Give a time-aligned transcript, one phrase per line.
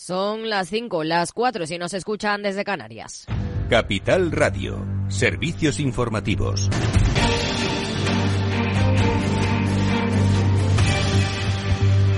[0.00, 3.26] Son las 5, las 4 si nos escuchan desde Canarias.
[3.68, 6.70] Capital Radio, servicios informativos.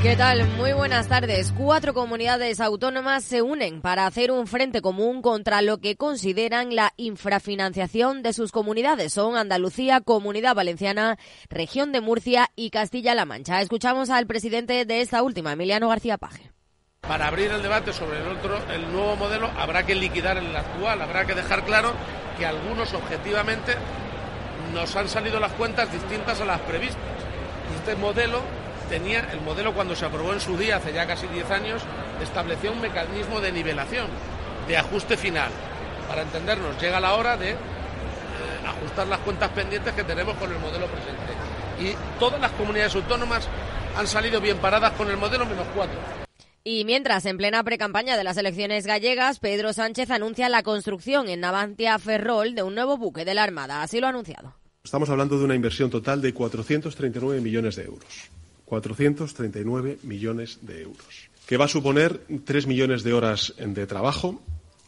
[0.02, 0.46] ¿Qué tal?
[0.58, 1.54] Muy buenas tardes.
[1.56, 6.92] Cuatro comunidades autónomas se unen para hacer un frente común contra lo que consideran la
[6.98, 9.14] infrafinanciación de sus comunidades.
[9.14, 11.18] Son Andalucía, Comunidad Valenciana,
[11.48, 13.62] Región de Murcia y Castilla-La Mancha.
[13.62, 16.50] Escuchamos al presidente de esta última, Emiliano García Paje.
[17.10, 21.02] Para abrir el debate sobre el, otro, el nuevo modelo habrá que liquidar el actual,
[21.02, 21.92] habrá que dejar claro
[22.38, 23.74] que algunos objetivamente
[24.72, 27.02] nos han salido las cuentas distintas a las previstas.
[27.74, 28.42] Este modelo
[28.88, 31.82] tenía, el modelo cuando se aprobó en su día, hace ya casi 10 años,
[32.22, 34.06] establecía un mecanismo de nivelación,
[34.68, 35.50] de ajuste final.
[36.06, 37.56] Para entendernos, llega la hora de eh,
[38.68, 41.32] ajustar las cuentas pendientes que tenemos con el modelo presente.
[41.80, 43.48] Y todas las comunidades autónomas
[43.98, 45.98] han salido bien paradas con el modelo menos cuatro.
[46.62, 51.40] Y mientras, en plena precampaña de las elecciones gallegas, Pedro Sánchez anuncia la construcción en
[51.40, 53.82] Navantia Ferrol de un nuevo buque de la Armada.
[53.82, 54.54] Así lo ha anunciado.
[54.84, 58.30] Estamos hablando de una inversión total de 439 millones de euros.
[58.70, 64.40] 439 millones de euros, que va a suponer 3 millones de horas de trabajo,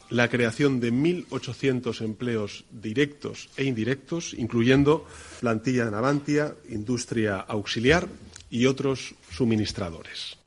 [0.08, 5.04] la creación de 1.800 empleos directos e indirectos, incluyendo
[5.40, 8.06] plantilla en Avantia, industria auxiliar
[8.50, 10.41] y otros suministradores.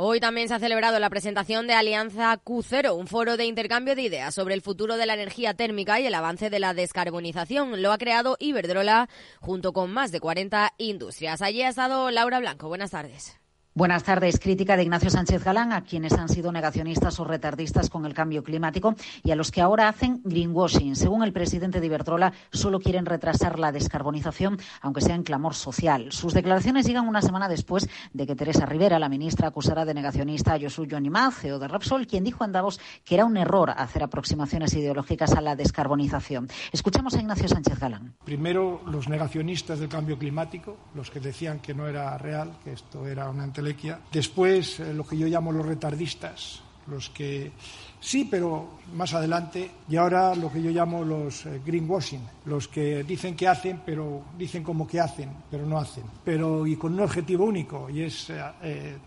[0.00, 4.02] Hoy también se ha celebrado la presentación de Alianza Q0, un foro de intercambio de
[4.02, 7.82] ideas sobre el futuro de la energía térmica y el avance de la descarbonización.
[7.82, 9.08] Lo ha creado Iberdrola
[9.40, 11.42] junto con más de 40 industrias.
[11.42, 12.68] Allí ha estado Laura Blanco.
[12.68, 13.40] Buenas tardes.
[13.78, 14.40] Buenas tardes.
[14.40, 18.42] Crítica de Ignacio Sánchez Galán a quienes han sido negacionistas o retardistas con el cambio
[18.42, 20.96] climático y a los que ahora hacen greenwashing.
[20.96, 26.10] Según el presidente de Iberdrola, solo quieren retrasar la descarbonización, aunque sea en clamor social.
[26.10, 30.54] Sus declaraciones llegan una semana después de que Teresa Rivera, la ministra, acusara de negacionista
[30.54, 34.02] a Josu Johnimaz, CEO de Repsol, quien dijo en Davos que era un error hacer
[34.02, 36.48] aproximaciones ideológicas a la descarbonización.
[36.72, 38.16] Escuchamos a Ignacio Sánchez Galán.
[38.24, 43.06] Primero, los negacionistas del cambio climático, los que decían que no era real, que esto
[43.06, 43.44] era una
[44.12, 47.52] Después, eh, lo que yo llamo los retardistas, los que
[48.00, 49.70] Sí, pero más adelante.
[49.88, 54.22] Y ahora lo que yo llamo los eh, greenwashing, los que dicen que hacen, pero
[54.36, 56.04] dicen como que hacen, pero no hacen.
[56.24, 58.98] Pero y con un objetivo único, y es eh, eh,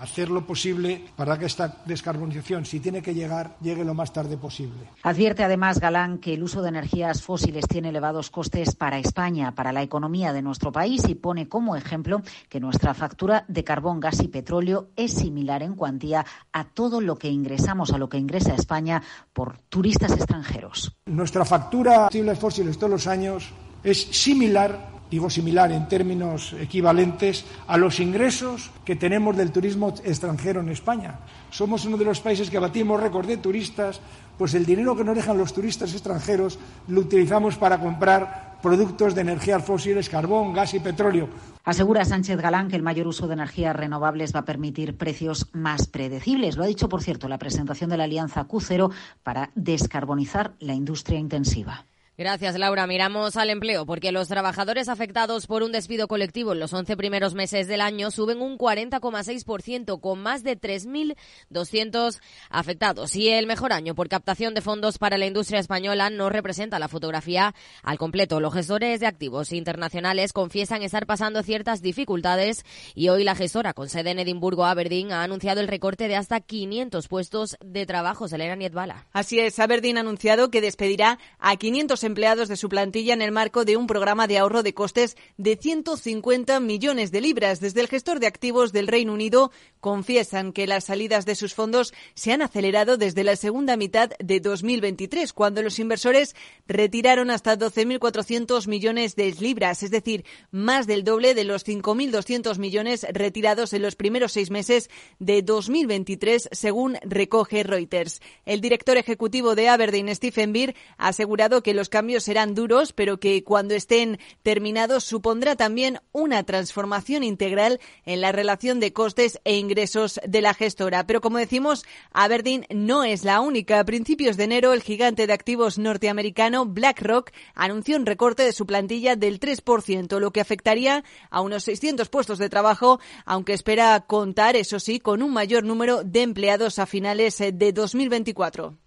[0.00, 4.36] hacer lo posible para que esta descarbonización, si tiene que llegar, llegue lo más tarde
[4.36, 4.80] posible.
[5.02, 9.72] Advierte además Galán que el uso de energías fósiles tiene elevados costes para España, para
[9.72, 14.20] la economía de nuestro país, y pone como ejemplo que nuestra factura de carbón, gas
[14.20, 18.29] y petróleo es similar en cuantía a todo lo que ingresamos, a lo que ingresamos
[18.30, 19.02] ingresa a España
[19.32, 20.94] por turistas extranjeros.
[21.06, 23.50] Nuestra factura de combustibles fósiles todos los años
[23.82, 30.60] es similar digo similar en términos equivalentes a los ingresos que tenemos del turismo extranjero
[30.60, 31.18] en España.
[31.50, 34.00] Somos uno de los países que batimos récord de turistas,
[34.38, 39.22] pues el dinero que nos dejan los turistas extranjeros lo utilizamos para comprar productos de
[39.22, 41.28] energías fósiles, carbón, gas y petróleo.
[41.64, 45.86] Asegura Sánchez Galán que el mayor uso de energías renovables va a permitir precios más
[45.86, 46.56] predecibles.
[46.56, 48.90] Lo ha dicho, por cierto, la presentación de la Alianza Q0
[49.22, 51.84] para descarbonizar la industria intensiva.
[52.20, 52.86] Gracias, Laura.
[52.86, 57.32] Miramos al empleo, porque los trabajadores afectados por un despido colectivo en los 11 primeros
[57.32, 62.20] meses del año suben un 40,6%, con más de 3.200
[62.50, 63.16] afectados.
[63.16, 66.88] Y el mejor año por captación de fondos para la industria española no representa la
[66.88, 68.38] fotografía al completo.
[68.38, 73.88] Los gestores de activos internacionales confiesan estar pasando ciertas dificultades y hoy la gestora con
[73.88, 78.28] sede en Edimburgo, Aberdeen, ha anunciado el recorte de hasta 500 puestos de trabajo.
[78.28, 79.06] Selena Nietbala.
[79.14, 83.32] Así es, Aberdeen ha anunciado que despedirá a 500 empleados de su plantilla en el
[83.32, 87.60] marco de un programa de ahorro de costes de 150 millones de libras.
[87.60, 91.94] Desde el gestor de activos del Reino Unido confiesan que las salidas de sus fondos
[92.14, 96.34] se han acelerado desde la segunda mitad de 2023, cuando los inversores
[96.66, 103.06] retiraron hasta 12.400 millones de libras, es decir, más del doble de los 5.200 millones
[103.12, 108.20] retirados en los primeros seis meses de 2023, según recoge Reuters.
[108.44, 113.20] El director ejecutivo de Aberdeen, Stephen Beer, ha asegurado que los cambios serán duros, pero
[113.20, 119.58] que cuando estén terminados supondrá también una transformación integral en la relación de costes e
[119.58, 121.06] ingresos de la gestora.
[121.06, 123.80] Pero como decimos, Aberdeen no es la única.
[123.80, 128.64] A principios de enero, el gigante de activos norteamericano BlackRock anunció un recorte de su
[128.64, 134.56] plantilla del 3%, lo que afectaría a unos 600 puestos de trabajo, aunque espera contar,
[134.56, 138.78] eso sí, con un mayor número de empleados a finales de 2024.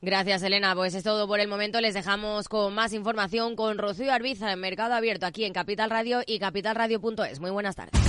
[0.00, 0.74] Gracias, Elena.
[0.74, 1.80] Pues es todo por el momento.
[1.80, 6.22] Les dejamos con más información con Rocío Arbiza en Mercado Abierto aquí en Capital Radio
[6.26, 7.40] y capitalradio.es.
[7.40, 8.00] Muy buenas tardes.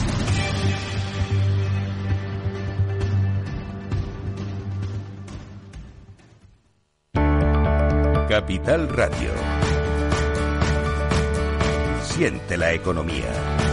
[8.28, 9.31] Capital Radio.
[12.04, 13.67] Siente la economía.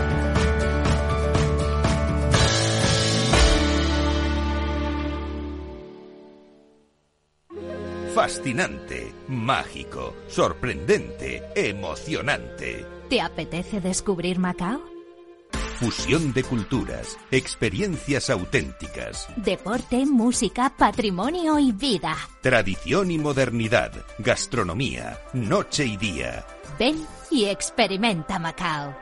[8.14, 12.86] Fascinante, mágico, sorprendente, emocionante.
[13.10, 14.80] ¿Te apetece descubrir Macao?
[15.80, 19.26] Fusión de culturas, experiencias auténticas.
[19.34, 22.16] Deporte, música, patrimonio y vida.
[22.40, 23.90] Tradición y modernidad,
[24.20, 26.46] gastronomía, noche y día.
[26.78, 28.96] Ven y experimenta Macao.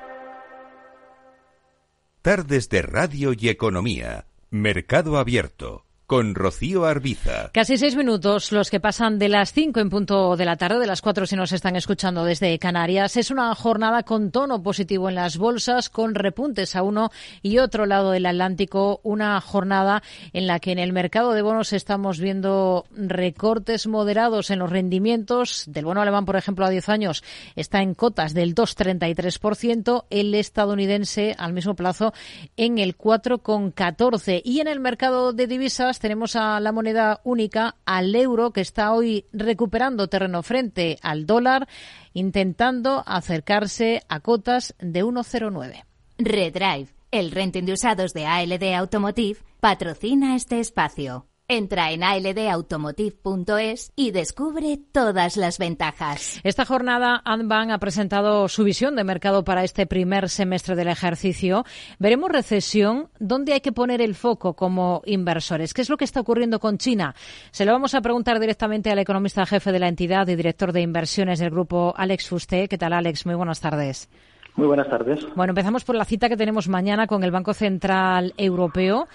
[2.22, 4.24] Tardes de radio y economía.
[4.48, 7.48] Mercado abierto con Rocío Arbiza.
[7.54, 10.86] Casi seis minutos los que pasan de las cinco en punto de la tarde, de
[10.86, 13.16] las cuatro si nos están escuchando desde Canarias.
[13.16, 17.10] Es una jornada con tono positivo en las bolsas, con repuntes a uno
[17.40, 19.00] y otro lado del Atlántico.
[19.04, 20.02] Una jornada
[20.34, 25.64] en la que en el mercado de bonos estamos viendo recortes moderados en los rendimientos.
[25.66, 27.24] Del bono alemán, por ejemplo, a 10 años
[27.56, 30.04] está en cotas del 2,33%.
[30.10, 32.12] El estadounidense al mismo plazo
[32.58, 34.42] en el 4,14%.
[34.44, 38.92] Y en el mercado de divisas tenemos a la moneda única, al euro, que está
[38.92, 41.68] hoy recuperando terreno frente al dólar,
[42.12, 45.84] intentando acercarse a cotas de 1,09.
[46.18, 51.31] Redrive, el renting de usados de ALD Automotive, patrocina este espacio.
[51.52, 56.40] Entra en aldautomotive.es y descubre todas las ventajas.
[56.44, 61.66] Esta jornada Anban ha presentado su visión de mercado para este primer semestre del ejercicio.
[61.98, 63.10] Veremos recesión.
[63.18, 65.74] ¿Dónde hay que poner el foco como inversores?
[65.74, 67.14] ¿Qué es lo que está ocurriendo con China?
[67.50, 70.80] Se lo vamos a preguntar directamente al economista jefe de la entidad y director de
[70.80, 72.66] inversiones del grupo, Alex Fusté.
[72.66, 73.26] ¿Qué tal, Alex?
[73.26, 74.08] Muy buenas tardes.
[74.54, 75.26] Muy buenas tardes.
[75.34, 79.08] Bueno, empezamos por la cita que tenemos mañana con el Banco Central Europeo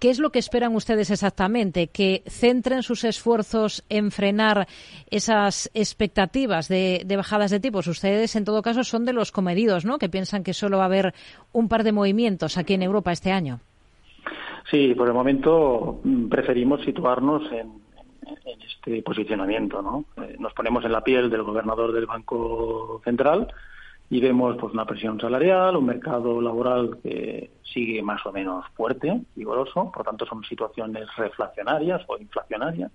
[0.00, 1.88] ¿Qué es lo que esperan ustedes exactamente?
[1.88, 4.68] ¿Que centren sus esfuerzos en frenar
[5.10, 7.86] esas expectativas de, bajadas de tipos?
[7.88, 9.98] Ustedes, en todo caso, son de los comedidos, ¿no?
[9.98, 11.14] Que piensan que solo va a haber
[11.52, 13.60] un par de movimientos aquí en Europa este año.
[14.70, 17.88] Sí, por el momento mm, preferimos situarnos en,
[18.66, 20.04] este posicionamiento, ¿no?
[20.22, 23.48] Eh, nos ponemos en la piel del gobernador del Banco Central
[24.10, 29.20] y vemos pues una presión salarial, un mercado laboral que sigue más o menos fuerte,
[29.34, 32.90] vigoroso, por lo tanto son situaciones reflacionarias o inflacionarias.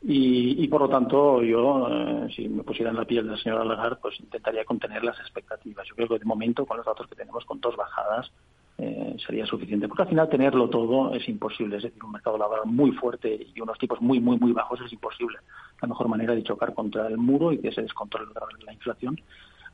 [0.00, 3.96] Y, por lo tanto yo, eh, si me pusiera en la piel del señor Lagarde,
[4.00, 5.88] pues intentaría contener las expectativas.
[5.88, 8.30] Yo creo que de momento, con los datos que tenemos, con dos bajadas,
[8.78, 9.88] eh, sería suficiente.
[9.88, 11.78] Porque al final tenerlo todo es imposible.
[11.78, 14.92] Es decir, un mercado laboral muy fuerte y unos tipos muy, muy, muy bajos es
[14.92, 15.38] imposible.
[15.82, 18.30] La mejor manera de chocar contra el muro y que se descontrole
[18.64, 19.20] la inflación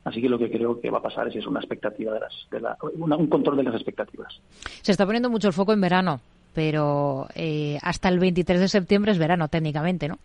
[0.05, 2.59] Así que lo que creo que va a pasar es, una expectativa de las, de
[2.61, 4.39] la, un control de las expectativas.
[4.83, 6.21] Se está poniendo mucho el foco en verano,
[6.53, 10.19] pero eh, hasta el 23 de septiembre es verano técnicamente, ¿no?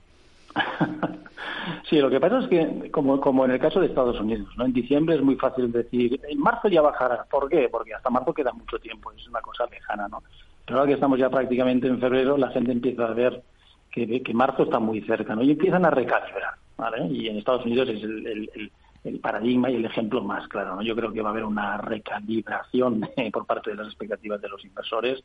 [1.88, 4.66] sí, lo que pasa es que, como, como en el caso de Estados Unidos, ¿no?
[4.66, 7.24] en diciembre es muy fácil decir, en marzo ya bajará.
[7.24, 7.70] ¿Por qué?
[7.70, 10.22] Porque hasta marzo queda mucho tiempo, es una cosa lejana, ¿no?
[10.66, 13.42] Pero ahora que estamos ya prácticamente en febrero, la gente empieza a ver
[13.90, 15.42] que, que marzo está muy cerca, ¿no?
[15.42, 17.06] Y empiezan a recalibrar, ¿vale?
[17.06, 18.70] Y en Estados Unidos es el el
[19.20, 20.76] paradigma y el ejemplo más claro.
[20.76, 20.82] ¿no?
[20.82, 24.48] Yo creo que va a haber una recalibración eh, por parte de las expectativas de
[24.48, 25.22] los inversores,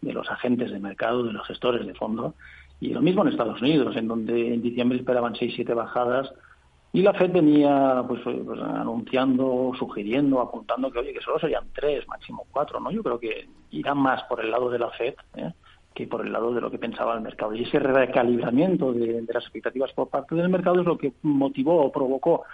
[0.00, 2.34] de los agentes de mercado, de los gestores de fondo.
[2.80, 6.32] Y lo mismo en Estados Unidos, en donde en diciembre esperaban seis, siete bajadas
[6.92, 11.64] y la Fed venía pues, eh, pues, anunciando, sugiriendo, apuntando que oye que solo serían
[11.74, 12.80] tres, máximo cuatro.
[12.80, 12.90] ¿no?
[12.90, 15.14] Yo creo que irán más por el lado de la Fed.
[15.36, 15.52] ¿eh?
[15.94, 17.56] que por el lado de lo que pensaba el mercado.
[17.56, 21.84] Y ese recalibramiento de, de las expectativas por parte del mercado es lo que motivó
[21.84, 22.44] o provocó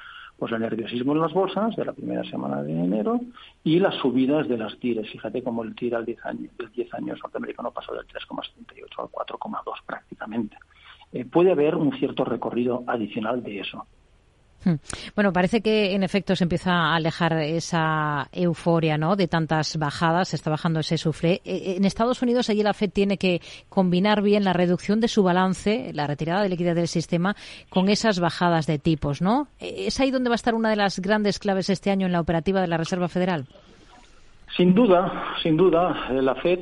[0.44, 3.18] pues el nerviosismo en las bolsas de la primera semana de enero
[3.62, 5.10] y las subidas de las tires.
[5.10, 8.50] Fíjate cómo el TIR al 10 años, del 10 años norteamericano pasó del 3,78
[8.98, 10.58] al 4,2 prácticamente.
[11.14, 13.86] Eh, puede haber un cierto recorrido adicional de eso.
[14.64, 14.76] Hmm.
[15.14, 19.14] Bueno, parece que en efecto se empieza a alejar esa euforia, ¿no?
[19.14, 21.42] De tantas bajadas, se está bajando ese sufre.
[21.44, 25.08] Eh, eh, en Estados Unidos, allí la Fed tiene que combinar bien la reducción de
[25.08, 27.36] su balance, la retirada de liquidez del sistema,
[27.68, 29.48] con esas bajadas de tipos, ¿no?
[29.60, 32.12] Eh, ¿Es ahí donde va a estar una de las grandes claves este año en
[32.12, 33.46] la operativa de la Reserva Federal?
[34.56, 36.60] Sin duda, sin duda, la Fed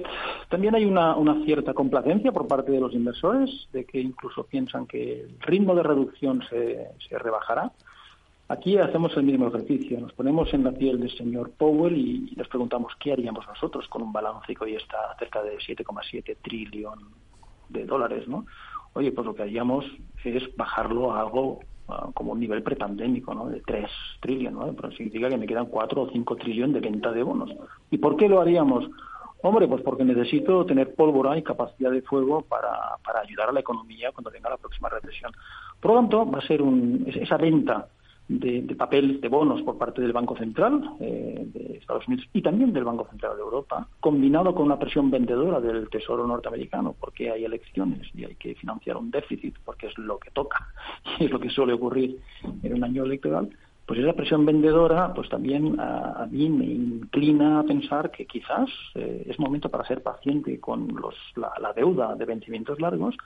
[0.49, 5.21] también hay una, cierta complacencia por parte de los inversores de que incluso piensan que
[5.21, 7.71] el ritmo de reducción se rebajará.
[8.53, 12.49] Aquí hacemos el mismo ejercicio, nos ponemos en la piel del señor Powell y, nos
[12.49, 16.99] preguntamos qué haríamos nosotros con un balance que hoy está cerca de 7,7 trillón
[17.71, 18.45] de dólares, ¿no?
[18.93, 19.87] Oye, pues lo que haríamos
[20.23, 21.61] es bajarlo a algo
[22.13, 23.47] como un nivel prepandémico, ¿no?
[23.47, 23.89] De 3
[24.21, 24.71] trillones, ¿no?
[24.75, 27.51] Pero significa que me quedan 4 o 5 trillones de venta de bonos.
[27.91, 28.85] ¿Y por qué lo haríamos?
[29.41, 33.61] Hombre, pues porque necesito tener pólvora y capacidad de fuego para, para ayudar a la
[33.61, 35.33] economía cuando venga la próxima recesión.
[35.81, 37.89] Por tanto, va a ser un, esa venta
[38.29, 42.73] de, papel de bonos por parte del Banco Central eh, de Estados Unidos y también
[42.73, 47.45] del Banco Central de Europa, combinado con una presión vendedora del Tesoro norteamericano, porque hay
[47.45, 50.69] elecciones y hay que financiar un déficit, porque es lo que toca
[51.19, 52.19] y es lo que suele ocurrir
[52.63, 53.51] en un año electoral,
[53.87, 59.27] pues esa presión vendedora pues también a, mí me inclina a pensar que quizás eh,
[59.29, 63.17] es momento para ser paciente con los, la, deuda de vencimientos largos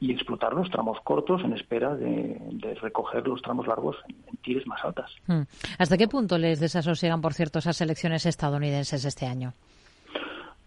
[0.00, 2.38] y explotar los tramos cortos en espera de,
[2.80, 5.10] recoger los tramos largos en, tires más altas.
[5.26, 5.42] Hmm.
[5.78, 9.54] ¿Hasta qué punto les desasosiegan, por cierto, esas elecciones estadounidenses este año?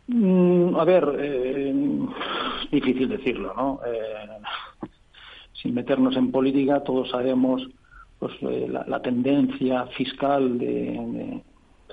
[0.08, 1.74] Mm, a ver, eh,
[2.72, 3.82] difícil decirlo, ¿no?
[3.86, 4.90] Eh,
[5.62, 7.68] sin meternos en política, todos sabemos
[8.20, 11.42] pues, eh, la, tendencia fiscal del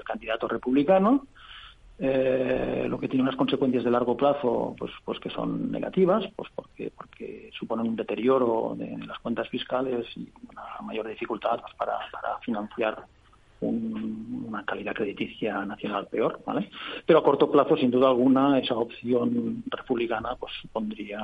[0.05, 1.27] candidato republicano,
[1.99, 6.51] eh, lo que tiene unas consecuencias de largo plazo pues, pues que son negativas, pues
[6.55, 11.99] porque, porque suponen un deterioro de, las cuentas fiscales y una mayor dificultad pues, para,
[12.41, 13.05] financiar
[13.61, 16.69] una calidad crediticia nacional peor, ¿vale?
[17.07, 21.21] Pero a corto plazo, sin duda alguna, esa opción republicana pues supondría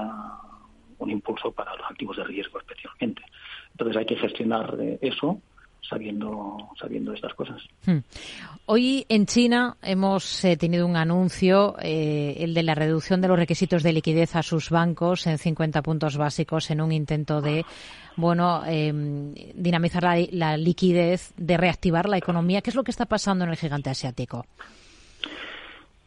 [0.98, 3.22] un impulso para los activos de riesgo especialmente.
[3.72, 5.42] Entonces hay que gestionar eh, eso
[5.88, 7.62] sabiendo, sabiendo estas cosas.
[7.86, 7.98] Hmm.
[8.66, 13.38] Hoy en China hemos eh, tenido un anuncio, eh, el de la reducción de los
[13.38, 17.64] requisitos de liquidez a sus bancos en 50 puntos básicos en un intento de
[18.16, 22.60] bueno, em, dinamizar la, la, liquidez, de reactivar la economía.
[22.60, 24.44] ¿Qué es lo que está pasando en el gigante asiático?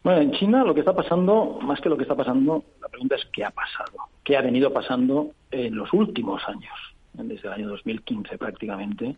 [0.02, 3.16] Bueno, en China lo que está pasando, más que lo que está pasando, la pregunta
[3.16, 7.68] es qué ha pasado, qué ha venido pasando en los últimos años desde el año
[7.68, 9.16] 2015 prácticamente,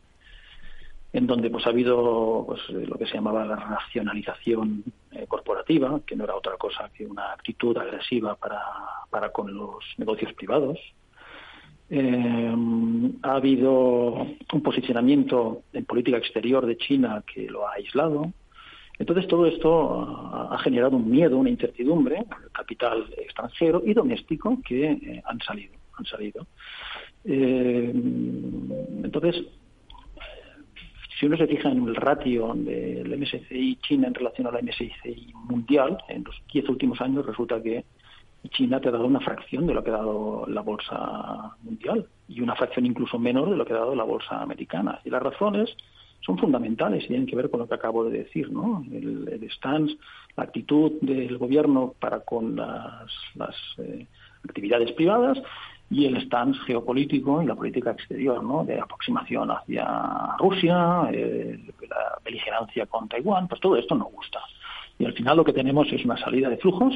[1.16, 5.98] en donde pues ha habido pues, eh, lo que se llamaba la racionalización eh, corporativa,
[6.06, 8.60] que no era otra cosa que una actitud agresiva para,
[9.08, 10.78] para con los negocios privados.
[11.88, 12.54] Eh,
[13.22, 18.30] ha habido un posicionamiento en política exterior de China que lo ha aislado.
[18.98, 25.40] Entonces todo esto ha, generado un miedo, una incertidumbre, capital extranjero y doméstico que han
[25.40, 26.46] salido, han salido.
[29.02, 29.46] Entonces,
[31.18, 35.32] si uno se fija en el ratio del MSCI China en relación a la MSCI
[35.48, 37.84] mundial, en los diez últimos años resulta que
[38.50, 42.40] China te ha dado una fracción de lo que ha dado la bolsa mundial y
[42.40, 45.00] una fracción incluso menor de lo que ha dado la bolsa americana.
[45.04, 45.74] Y las razones
[46.20, 48.84] son fundamentales y tienen que ver con lo que acabo de decir, ¿no?
[48.92, 49.96] El, stance,
[50.36, 54.06] la actitud del gobierno para con las, eh,
[54.44, 55.38] actividades privadas
[55.90, 58.64] y el stance geopolítico y la política exterior, ¿no?
[58.64, 64.40] De aproximación hacia Rusia, eh, la beligerancia con Taiwán, pues todo esto no gusta.
[64.98, 66.94] Y al final lo que tenemos es una salida de flujos,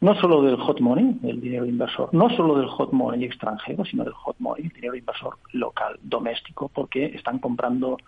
[0.00, 4.04] no solo del hot money, el dinero inversor, no solo del hot money extranjero, sino
[4.04, 7.98] del hot money, el dinero inversor local, doméstico, porque están comprando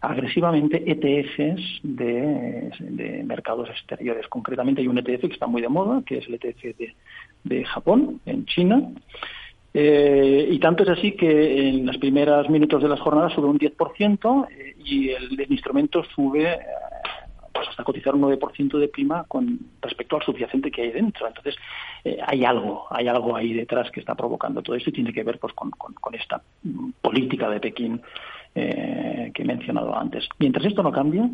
[0.00, 4.28] agresivamente ETFs de, de mercados exteriores.
[4.28, 6.94] Concretamente hay un ETF que está muy de moda, que es el ETF de,
[7.42, 8.88] de Japón, en China,
[9.72, 13.58] eh, y tanto es así que en los primeros minutos de las jornadas sube un
[13.58, 16.58] 10% eh, y el, instrumento sube eh,
[17.52, 21.26] pues hasta cotizar un 9% de prima con respecto al subyacente que hay dentro.
[21.26, 21.56] Entonces,
[22.26, 25.38] hay algo, hay algo ahí detrás que está provocando todo esto y tiene que ver
[25.38, 26.40] pues con, con esta
[27.02, 28.00] política de Pekín
[28.54, 30.26] que he mencionado antes.
[30.38, 31.28] Mientras esto no cambie,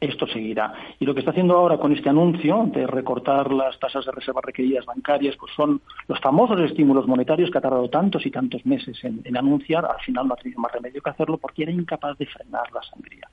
[0.00, 0.72] esto seguirá.
[1.00, 4.40] Y lo que está haciendo ahora con este anuncio de recortar las tasas de reserva
[4.42, 8.98] requeridas bancarias, pues son los famosos estímulos monetarios que ha tardado tantos y tantos meses
[9.02, 9.84] en, anunciar.
[9.84, 12.82] Al final no ha tenido más remedio que hacerlo porque era incapaz de frenar la
[12.82, 13.28] sangría.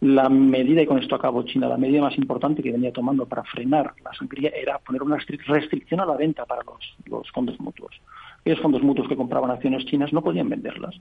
[0.00, 3.42] La medida, y con esto acabo China, la medida más importante que venía tomando para
[3.42, 8.00] frenar la sangría era poner una restricción a la venta para los, los fondos mutuos.
[8.44, 10.98] Los fondos mutuos que compraban acciones chinas no podían venderlas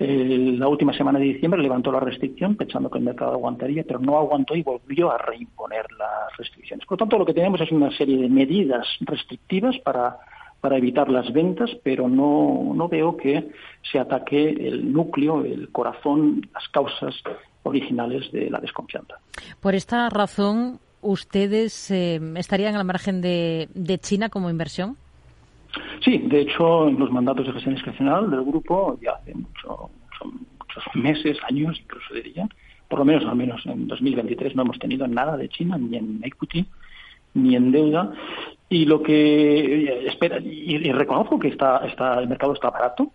[0.00, 4.16] la última semana de diciembre levantó la restricción pensando que el mercado aguantaría, pero no
[4.16, 6.86] aguantó y volvió a reimponer las restricciones.
[6.86, 10.16] Por lo tanto, lo que tenemos es una serie de medidas restrictivas para,
[10.62, 13.50] para evitar las ventas, pero no, no veo que
[13.92, 17.14] se ataque el núcleo, el corazón, las causas
[17.62, 19.16] originales de la desconfianza.
[19.60, 24.96] Por esta razón, ¿ustedes eh, estarían al margen de, de China como inversión?
[26.04, 29.90] Sí, de hecho, los mandatos de gestión discrecional del grupo ya hace mucho,
[30.58, 32.48] muchos meses, años, incluso diría,
[32.88, 36.20] por lo menos al menos en 2023 no hemos tenido nada de China, ni en
[36.24, 36.66] equity,
[37.34, 38.12] ni en deuda.
[38.68, 43.12] Y lo que eh, espera, y, reconozco que está, está, el mercado está barato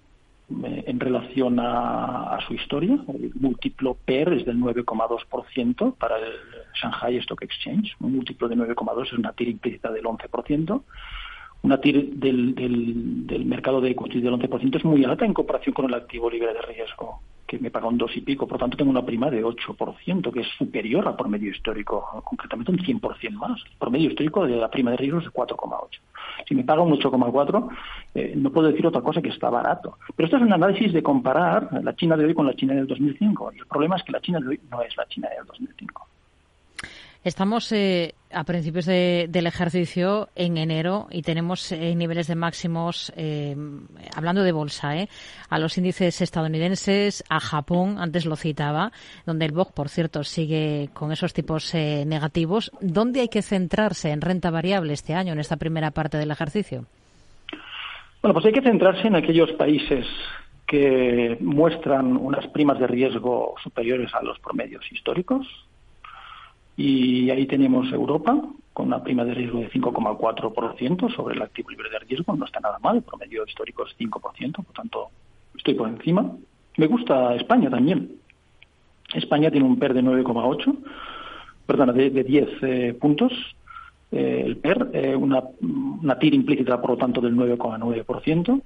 [0.63, 2.97] eh, en relación a, su historia.
[3.07, 6.33] El múltiplo PER es del 9,2% para el
[6.73, 7.95] Shanghai Stock Exchange.
[7.99, 10.81] Un múltiplo de 9,2 es una TIR implícita del 11%.
[11.65, 15.73] Una TIR del, del, del mercado de equity del 11% es muy alta en comparación
[15.73, 18.47] con el activo libre de riesgo, que me paga un 2 y pico.
[18.47, 22.77] Por tanto, tengo una prima de 8%, que es superior al promedio histórico, concretamente un
[22.77, 23.59] 100% más.
[23.65, 25.99] El promedio histórico de la prima de riesgo es de 4,8.
[26.47, 27.67] Si me paga un 8,4,
[28.13, 29.97] eh, no puedo decir otra cosa que está barato.
[30.15, 32.85] Pero esto es un análisis de comparar la China de hoy con la China del
[32.85, 33.53] 2005.
[33.55, 36.07] Y el problema es que la China de hoy no es la China del 2005.
[37.25, 43.11] Estamos eh, a principios de, del ejercicio en enero y tenemos eh, niveles de máximos,
[43.17, 43.55] eh,
[44.15, 45.09] hablando de bolsa, eh,
[45.49, 48.91] a los índices estadounidenses, a Japón, antes lo citaba,
[49.25, 52.71] donde el BOC, por cierto, sigue con esos tipos eh, negativos.
[52.79, 56.85] ¿Dónde hay que centrarse en renta variable este año, en esta primera parte del ejercicio?
[58.21, 60.05] Bueno, pues hay que centrarse en aquellos países
[60.67, 65.47] que muestran unas primas de riesgo superiores a los promedios históricos,
[66.77, 68.41] y ahí tenemos Europa
[68.73, 72.35] con una prima de riesgo de 5,4% sobre el activo libre de riesgo.
[72.35, 75.09] No está nada mal, el promedio histórico es 5%, por tanto
[75.55, 76.29] estoy por encima.
[76.77, 78.17] Me gusta España también.
[79.13, 80.75] España tiene un PER de 9,8,
[81.65, 83.31] perdona, de, de 10 eh, puntos.
[84.11, 88.61] Eh, el PER, eh, una, una TIR implícita, por lo tanto, del 9,9%.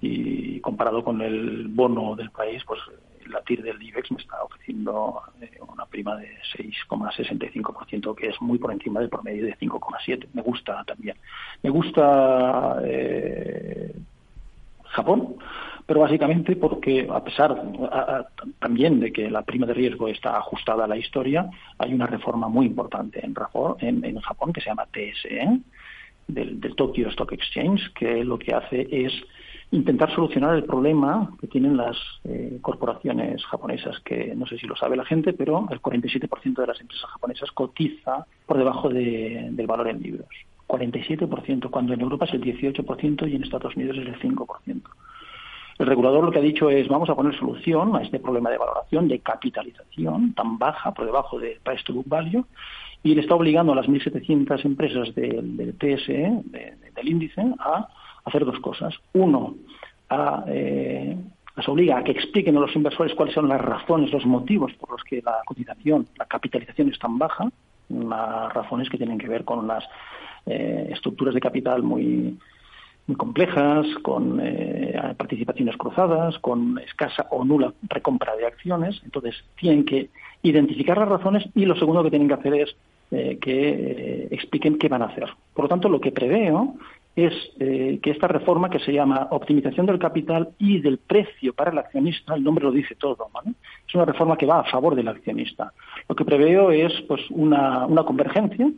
[0.00, 2.80] Y comparado con el bono del país, pues
[3.28, 8.58] la TIR del IBEX me está ofreciendo eh, una prima de 6,65%, que es muy
[8.58, 10.26] por encima del promedio de 5,7%.
[10.32, 11.16] Me gusta también.
[11.62, 13.94] Me gusta eh,
[14.84, 15.36] Japón,
[15.86, 17.72] pero básicamente porque a pesar
[18.58, 22.48] también de que la prima de riesgo está ajustada a la historia, hay una reforma
[22.48, 23.34] muy importante en,
[23.80, 25.60] en, en Japón que se llama TSE,
[26.26, 29.12] del, del Tokyo Stock Exchange, que lo que hace es
[29.70, 34.76] intentar solucionar el problema que tienen las eh, corporaciones japonesas, que no sé si lo
[34.76, 39.66] sabe la gente, pero el 47% de las empresas japonesas cotiza por debajo de, del
[39.66, 40.28] valor en libros.
[40.66, 44.82] 47%, cuando en Europa es el 18% y en Estados Unidos es el 5%.
[45.78, 48.58] El regulador lo que ha dicho es vamos a poner solución a este problema de
[48.58, 52.44] valoración, de capitalización tan baja por debajo del price to book value
[53.02, 57.88] y le está obligando a las 1.700 empresas del, del TSE, de, del índice, a
[58.28, 58.94] hacer dos cosas.
[59.12, 59.54] Uno,
[60.08, 61.16] a, eh,
[61.66, 65.02] obliga a que expliquen a los inversores cuáles son las razones, los motivos por los
[65.02, 67.50] que la cotización, la capitalización es tan baja,
[67.88, 69.84] las razones que tienen que ver con las
[70.46, 72.38] eh, estructuras de capital muy,
[73.08, 79.00] muy complejas, con eh, participaciones cruzadas, con escasa o nula recompra de acciones.
[79.04, 80.10] Entonces, tienen que
[80.42, 82.76] identificar las razones y lo segundo que tienen que hacer es
[83.10, 85.30] eh, que eh, expliquen qué van a hacer.
[85.54, 86.74] Por lo tanto, lo que preveo
[87.26, 91.70] es eh, que esta reforma que se llama optimización del capital y del precio para
[91.70, 93.54] el accionista, el nombre lo dice todo, ¿vale?
[93.86, 95.72] es una reforma que va a favor del accionista.
[96.08, 98.70] Lo que preveo es pues una, una convergencia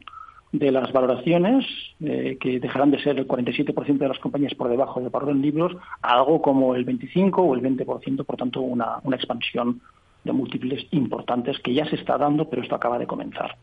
[0.52, 1.66] de las valoraciones,
[2.00, 5.42] eh, que dejarán de ser el 47% de las compañías por debajo del valor en
[5.42, 9.80] libros, a algo como el 25 o el 20%, por tanto una, una expansión
[10.24, 13.56] de múltiples importantes que ya se está dando, pero esto acaba de comenzar.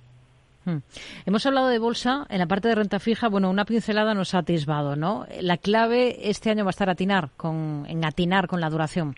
[0.68, 0.80] Hmm.
[1.26, 4.40] Hemos hablado de bolsa, en la parte de renta fija, bueno, una pincelada nos ha
[4.40, 5.26] atisbado, ¿no?
[5.40, 9.16] La clave este año va a estar atinar con, en atinar con la duración.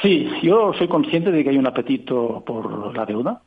[0.00, 3.42] Sí, yo soy consciente de que hay un apetito por la deuda.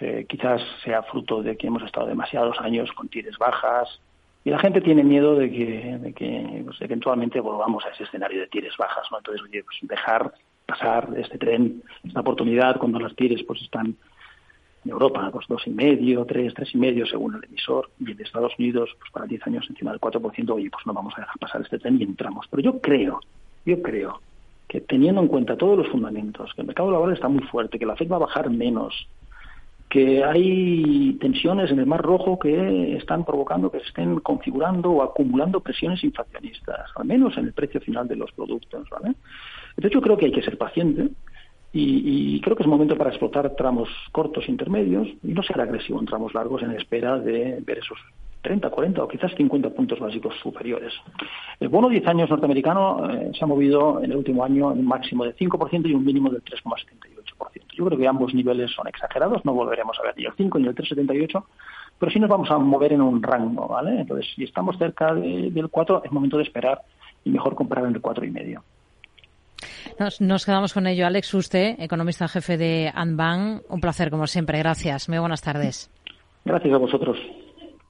[0.00, 4.00] Eh, quizás sea fruto de que hemos estado demasiados años con tires bajas
[4.44, 8.40] y la gente tiene miedo de que, de que pues, eventualmente volvamos a ese escenario
[8.40, 9.18] de tires bajas, ¿no?
[9.18, 10.32] Entonces, oye, pues dejar
[10.66, 13.96] pasar este tren, esta oportunidad cuando las tires pues están
[14.84, 18.20] en Europa, pues dos y medio, tres, tres y medio según el emisor, y en
[18.20, 21.38] Estados Unidos, pues para 10 años encima del 4%, oye, pues no vamos a dejar
[21.38, 22.46] pasar este tren y entramos.
[22.50, 23.20] Pero yo creo,
[23.66, 24.20] yo creo
[24.68, 27.86] que teniendo en cuenta todos los fundamentos, que el mercado laboral está muy fuerte, que
[27.86, 29.06] la FED va a bajar menos,
[29.90, 35.02] que hay tensiones en el Mar Rojo que están provocando que se estén configurando o
[35.02, 39.16] acumulando presiones inflacionistas, al menos en el precio final de los productos, ¿vale?
[39.70, 41.08] Entonces yo creo que hay que ser paciente,
[41.72, 46.00] y, y, creo que es momento para explotar tramos cortos intermedios y no ser agresivo
[46.00, 47.98] en tramos largos en espera de ver esos
[48.42, 50.92] 30, 40 o quizás 50 puntos básicos superiores.
[51.58, 54.86] El bono 10 años norteamericano eh, se ha movido en el último año en un
[54.86, 57.62] máximo de 5% y un mínimo del 3,78%.
[57.76, 60.68] Yo creo que ambos niveles son exagerados, no volveremos a ver ni el 5 ni
[60.68, 61.44] el 3,78%,
[61.98, 64.00] pero sí nos vamos a mover en un rango, ¿vale?
[64.00, 66.80] Entonces, si estamos cerca de, del 4, es momento de esperar
[67.24, 68.60] y mejor comprar en el 4,5%.
[69.98, 71.06] Nos, nos, quedamos con ello.
[71.06, 73.62] Alex Uste, economista jefe de Anbank.
[73.68, 74.58] Un placer, como siempre.
[74.58, 75.08] Gracias.
[75.08, 75.90] Muy buenas tardes.
[76.44, 77.18] Gracias a vosotros.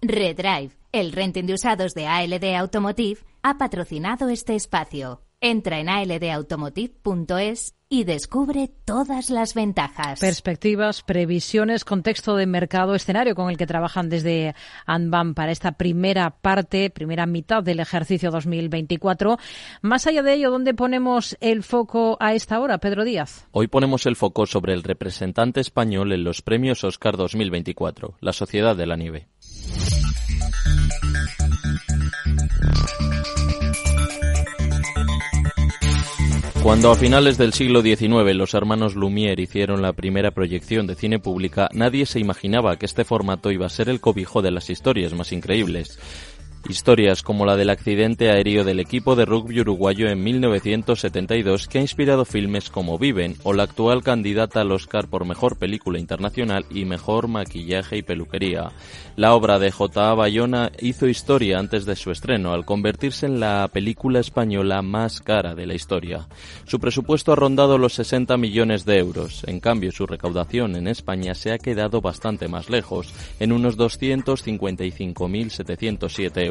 [0.03, 5.21] Redrive, el renting de usados de ALD Automotive, ha patrocinado este espacio.
[5.43, 10.21] Entra en aldautomotive.es y descubre todas las ventajas.
[10.21, 16.29] Perspectivas, previsiones, contexto de mercado, escenario con el que trabajan desde ANBAM para esta primera
[16.29, 19.39] parte, primera mitad del ejercicio 2024.
[19.81, 23.49] Más allá de ello, ¿dónde ponemos el foco a esta hora, Pedro Díaz?
[23.51, 28.77] Hoy ponemos el foco sobre el representante español en los premios Oscar 2024, la Sociedad
[28.77, 29.27] de la Nieve.
[36.63, 41.19] Cuando a finales del siglo XIX los hermanos Lumière hicieron la primera proyección de cine
[41.19, 45.15] pública, nadie se imaginaba que este formato iba a ser el cobijo de las historias
[45.15, 45.99] más increíbles.
[46.69, 51.81] Historias como la del accidente aéreo del equipo de rugby uruguayo en 1972 que ha
[51.81, 56.85] inspirado filmes como Viven o la actual candidata al Oscar por Mejor Película Internacional y
[56.85, 58.73] Mejor Maquillaje y Peluquería.
[59.17, 60.13] La obra de J.A.
[60.15, 65.55] Bayona hizo historia antes de su estreno al convertirse en la película española más cara
[65.55, 66.29] de la historia.
[66.67, 69.45] Su presupuesto ha rondado los 60 millones de euros.
[69.47, 76.45] En cambio, su recaudación en España se ha quedado bastante más lejos, en unos 255.707
[76.45, 76.50] euros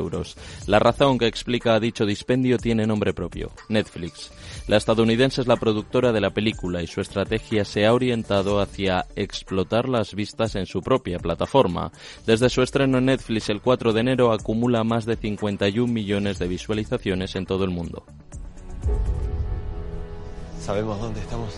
[0.67, 4.31] la razón que explica dicho dispendio tiene nombre propio, Netflix.
[4.67, 9.05] La estadounidense es la productora de la película y su estrategia se ha orientado hacia
[9.15, 11.91] explotar las vistas en su propia plataforma.
[12.25, 16.47] Desde su estreno en Netflix el 4 de enero acumula más de 51 millones de
[16.47, 18.05] visualizaciones en todo el mundo.
[20.61, 21.53] ¿Sabemos dónde estamos?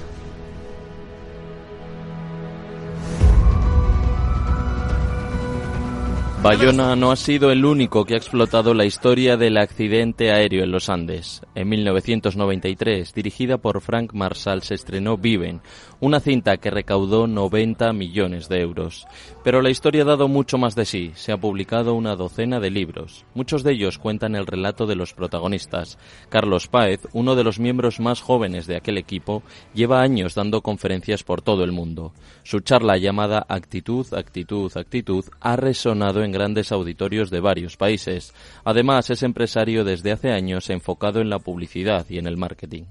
[6.43, 10.71] Bayona no ha sido el único que ha explotado la historia del accidente aéreo en
[10.71, 11.43] los Andes.
[11.54, 15.62] En 1993, dirigida por Frank Marshall, se estrenó Viven,
[16.01, 19.07] una cinta que recaudó 90 millones de euros.
[19.43, 21.11] Pero la historia ha dado mucho más de sí.
[21.15, 23.23] Se ha publicado una docena de libros.
[23.35, 25.99] Muchos de ellos cuentan el relato de los protagonistas.
[26.29, 29.43] Carlos Páez, uno de los miembros más jóvenes de aquel equipo,
[29.75, 32.13] lleva años dando conferencias por todo el mundo.
[32.41, 38.33] Su charla llamada Actitud, Actitud, Actitud ha resonado en grandes auditorios de varios países.
[38.65, 42.85] Además, es empresario desde hace años enfocado en la publicidad y en el marketing.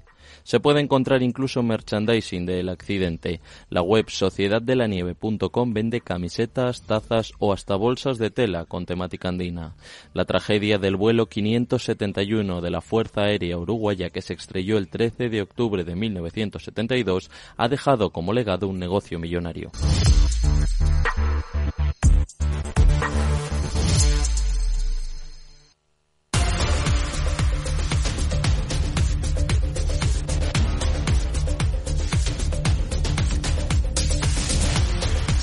[0.50, 3.40] Se puede encontrar incluso merchandising del accidente.
[3.68, 9.76] La web sociedaddelanieve.com vende camisetas, tazas o hasta bolsas de tela con temática andina.
[10.12, 15.28] La tragedia del vuelo 571 de la Fuerza Aérea Uruguaya que se estrelló el 13
[15.28, 19.70] de octubre de 1972 ha dejado como legado un negocio millonario.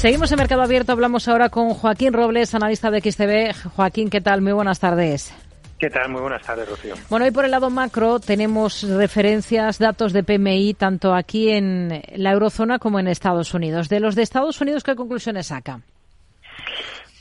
[0.08, 0.94] Seguimos en Mercado Abierto.
[0.94, 3.72] Hablamos ahora con Joaquín Robles, analista de XTV.
[3.76, 4.42] Joaquín, ¿qué tal?
[4.42, 5.36] Muy buenas tardes.
[5.78, 6.08] ¿Qué tal?
[6.08, 6.96] Muy buenas tardes, Rocío.
[7.10, 12.32] Bueno, hoy por el lado macro tenemos referencias, datos de PMI, tanto aquí en la
[12.32, 13.90] eurozona como en Estados Unidos.
[13.90, 15.82] De los de Estados Unidos, ¿qué conclusiones saca?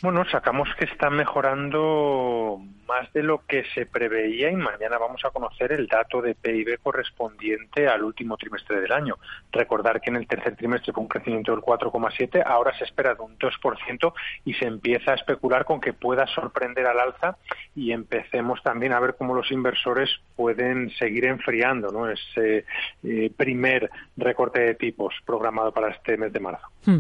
[0.01, 5.31] Bueno, sacamos que está mejorando más de lo que se preveía y mañana vamos a
[5.31, 9.17] conocer el dato de PIB correspondiente al último trimestre del año.
[9.53, 13.23] Recordar que en el tercer trimestre fue un crecimiento del 4,7, ahora se espera de
[13.23, 14.13] un 2%
[14.45, 17.37] y se empieza a especular con que pueda sorprender al alza
[17.75, 22.09] y empecemos también a ver cómo los inversores pueden seguir enfriando ¿no?
[22.09, 22.65] ese
[23.03, 26.67] eh, primer recorte de tipos programado para este mes de marzo.
[26.85, 26.99] Hmm.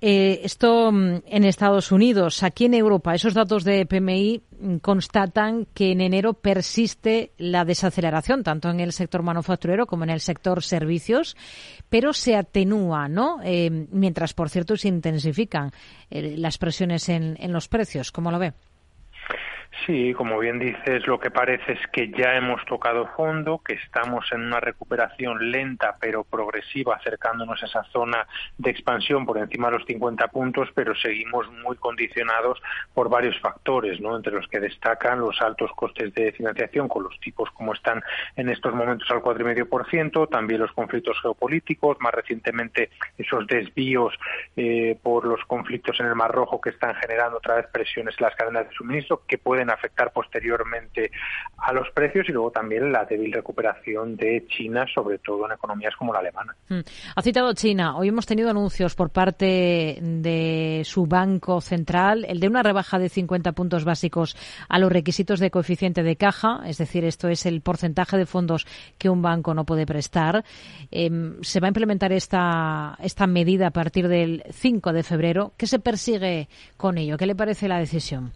[0.00, 4.42] Eh, esto mm, en Estados Unidos, aquí en Europa, esos datos de PMI
[4.80, 10.20] constatan que en enero persiste la desaceleración, tanto en el sector manufacturero como en el
[10.20, 11.36] sector servicios,
[11.88, 13.38] pero se atenúa, ¿no?
[13.44, 15.72] Eh, mientras, por cierto, se intensifican
[16.10, 18.12] eh, las presiones en, en los precios.
[18.12, 18.52] ¿Cómo lo ve?
[19.86, 24.30] Sí, como bien dices, lo que parece es que ya hemos tocado fondo, que estamos
[24.30, 28.26] en una recuperación lenta pero progresiva, acercándonos a esa zona
[28.58, 32.62] de expansión por encima de los 50 puntos, pero seguimos muy condicionados
[32.94, 34.14] por varios factores, ¿no?
[34.14, 38.02] entre los que destacan los altos costes de financiación con los tipos como están
[38.36, 44.14] en estos momentos al 4,5%, también los conflictos geopolíticos, más recientemente esos desvíos
[44.56, 48.26] eh, por los conflictos en el Mar Rojo que están generando otra vez presiones en
[48.26, 51.10] las cadenas de suministro que pueden afectar posteriormente
[51.58, 55.94] a los precios y luego también la débil recuperación de China, sobre todo en economías
[55.96, 56.54] como la alemana.
[56.68, 56.80] Hmm.
[57.16, 57.96] Ha citado China.
[57.96, 63.08] Hoy hemos tenido anuncios por parte de su Banco Central, el de una rebaja de
[63.08, 64.36] 50 puntos básicos
[64.68, 68.66] a los requisitos de coeficiente de caja, es decir, esto es el porcentaje de fondos
[68.98, 70.44] que un banco no puede prestar.
[70.90, 75.52] Em, se va a implementar esta, esta medida a partir del 5 de febrero.
[75.56, 77.16] ¿Qué se persigue con ello?
[77.16, 78.32] ¿Qué le parece la decisión?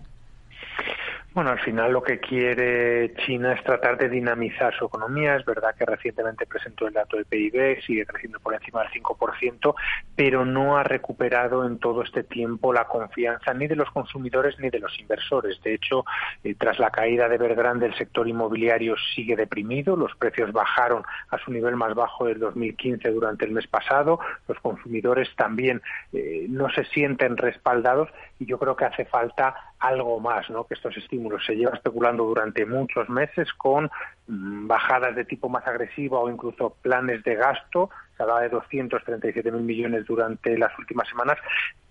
[1.37, 5.37] Bueno, al final lo que quiere China es tratar de dinamizar su economía.
[5.37, 9.75] Es verdad que recientemente presentó el dato de PIB, sigue creciendo por encima del 5%,
[10.17, 14.71] pero no ha recuperado en todo este tiempo la confianza ni de los consumidores ni
[14.71, 15.61] de los inversores.
[15.63, 16.07] De hecho,
[16.43, 19.95] eh, tras la caída de Evergrande, el sector inmobiliario sigue deprimido.
[19.95, 24.21] Los precios bajaron a su nivel más bajo del 2015 durante el mes pasado.
[24.49, 25.83] Los consumidores también
[26.15, 29.55] eh, no se sienten respaldados y yo creo que hace falta
[29.87, 30.65] algo más, ¿no?
[30.65, 33.91] Que estos estímulos se lleva especulando durante muchos meses con
[34.27, 37.91] mm, bajadas de tipo más agresiva o incluso planes de gasto.
[38.17, 41.39] Se hablaba de 237 mil millones durante las últimas semanas,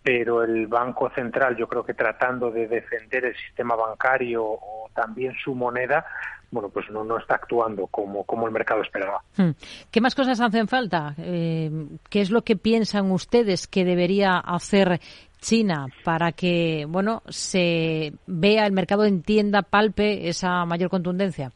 [0.02, 5.34] pero el Banco Central, yo creo que tratando de defender el sistema bancario o también
[5.44, 6.06] su moneda,
[6.52, 9.22] bueno, pues no, está actuando como, como el mercado esperaba.
[9.36, 9.52] Hmm.
[9.92, 11.14] ¿Qué más cosas hacen falta?
[11.18, 11.70] Eh,
[12.10, 15.02] ¿Qué es lo que piensan ustedes que debería hacer
[15.46, 21.52] China para que, bueno, se vea el mercado entienda, palpe esa mayor contundencia?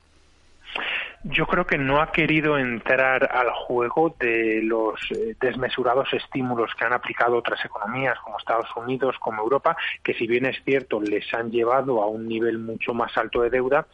[1.23, 6.85] yo creo que no ha querido entrar al juego de los eh, desmesurados estímulos que
[6.85, 11.31] han aplicado otras economías como Estados Unidos, como Europa, que si bien es cierto les
[11.33, 13.85] han llevado a un nivel mucho más alto de deuda,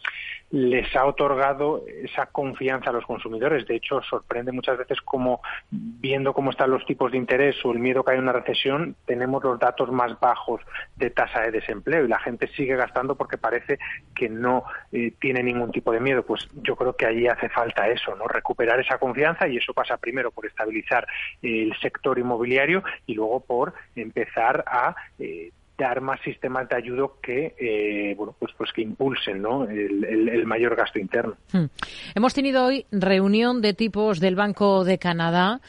[0.51, 3.65] les ha otorgado esa confianza a los consumidores.
[3.67, 7.79] De hecho, sorprende muchas veces como viendo cómo están los tipos de interés o el
[7.79, 10.61] miedo que hay una recesión, tenemos los datos más bajos
[10.95, 13.79] de tasa de desempleo y la gente sigue gastando porque parece
[14.15, 16.23] que no eh, tiene ningún tipo de miedo.
[16.23, 18.27] Pues yo creo que ahí hace falta eso, ¿no?
[18.27, 21.07] Recuperar esa confianza y eso pasa primero por estabilizar
[21.41, 27.55] el sector inmobiliario y luego por empezar a eh, dar más sistemas de ayuda que
[27.59, 29.65] eh, bueno pues pues que impulsen ¿no?
[29.65, 31.35] el, mayor gasto interno.
[31.51, 31.65] Hmm.
[32.13, 35.59] Hemos tenido hoy reunión de tipos del Banco de Canadá.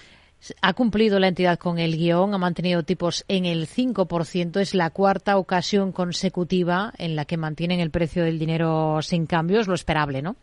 [0.60, 4.60] Ha cumplido la entidad con el guion, ha mantenido tipos en el 5%.
[4.60, 9.66] Es la cuarta ocasión consecutiva en la que mantienen el precio del dinero sin cambios,
[9.66, 10.36] lo esperable, ¿no?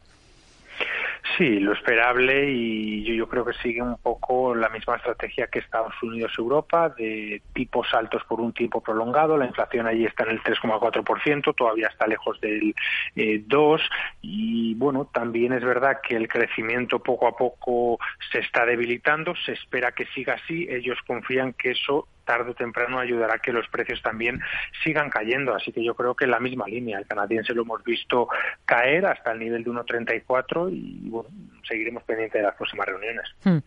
[1.37, 5.93] Sí, lo esperable y yo, creo que sigue un poco la misma estrategia que Estados
[6.03, 9.37] Unidos y Europa, de tipos altos por un tiempo prolongado.
[9.37, 12.75] La inflación allí está en el 3,4%, todavía está lejos del
[13.15, 13.79] eh, 2%.
[14.21, 17.99] Y bueno, también es verdad que el crecimiento poco a poco
[18.31, 19.33] se está debilitando.
[19.45, 20.67] Se espera que siga así.
[20.69, 24.39] Ellos confían que eso tarde o temprano ayudará a que los precios también
[24.83, 25.55] sigan cayendo.
[25.55, 26.99] Así que yo creo que en la misma línea.
[26.99, 28.27] El canadiense lo hemos visto
[28.65, 31.29] caer hasta el nivel de 1,34 y bueno,
[31.67, 33.25] seguiremos pendientes de las próximas reuniones.
[33.43, 33.59] Hmm.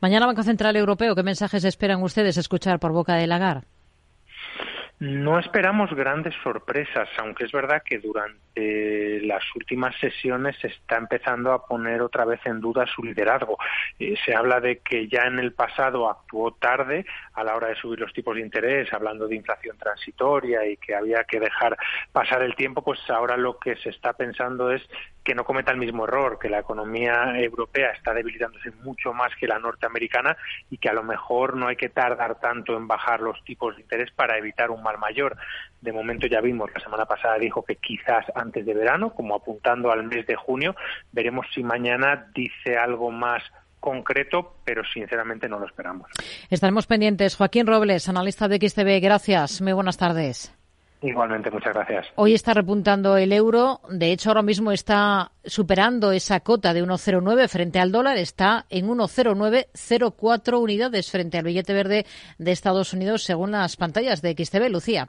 [0.00, 3.64] Mañana Banco Central Europeo, ¿qué mensajes esperan ustedes escuchar por boca de Lagar?
[5.02, 11.50] No esperamos grandes sorpresas, aunque es verdad que durante las últimas sesiones se está empezando
[11.50, 13.58] a poner otra vez en duda su liderazgo.
[13.98, 17.74] Eh, se habla de que ya en el pasado actuó tarde a la hora de
[17.74, 21.76] subir los tipos de interés, hablando de inflación transitoria y que había que dejar
[22.12, 24.88] pasar el tiempo, pues ahora lo que se está pensando es
[25.24, 29.46] que no cometa el mismo error, que la economía europea está debilitándose mucho más que
[29.46, 30.36] la norteamericana
[30.70, 33.82] y que a lo mejor no hay que tardar tanto en bajar los tipos de
[33.82, 35.36] interés para evitar un mal mayor.
[35.80, 39.92] De momento ya vimos, la semana pasada dijo que quizás antes de verano, como apuntando
[39.92, 40.74] al mes de junio,
[41.12, 43.42] veremos si mañana dice algo más
[43.80, 46.08] concreto, pero sinceramente no lo esperamos.
[46.50, 47.36] Estaremos pendientes.
[47.36, 49.60] Joaquín Robles, analista de XTB, gracias.
[49.60, 50.54] Muy buenas tardes.
[51.02, 52.06] Igualmente, muchas gracias.
[52.14, 53.80] Hoy está repuntando el euro.
[53.90, 58.16] De hecho, ahora mismo está superando esa cota de 1,09 frente al dólar.
[58.18, 62.06] Está en 1,0904 unidades frente al billete verde
[62.38, 64.70] de Estados Unidos, según las pantallas de XTB.
[64.70, 65.08] Lucía.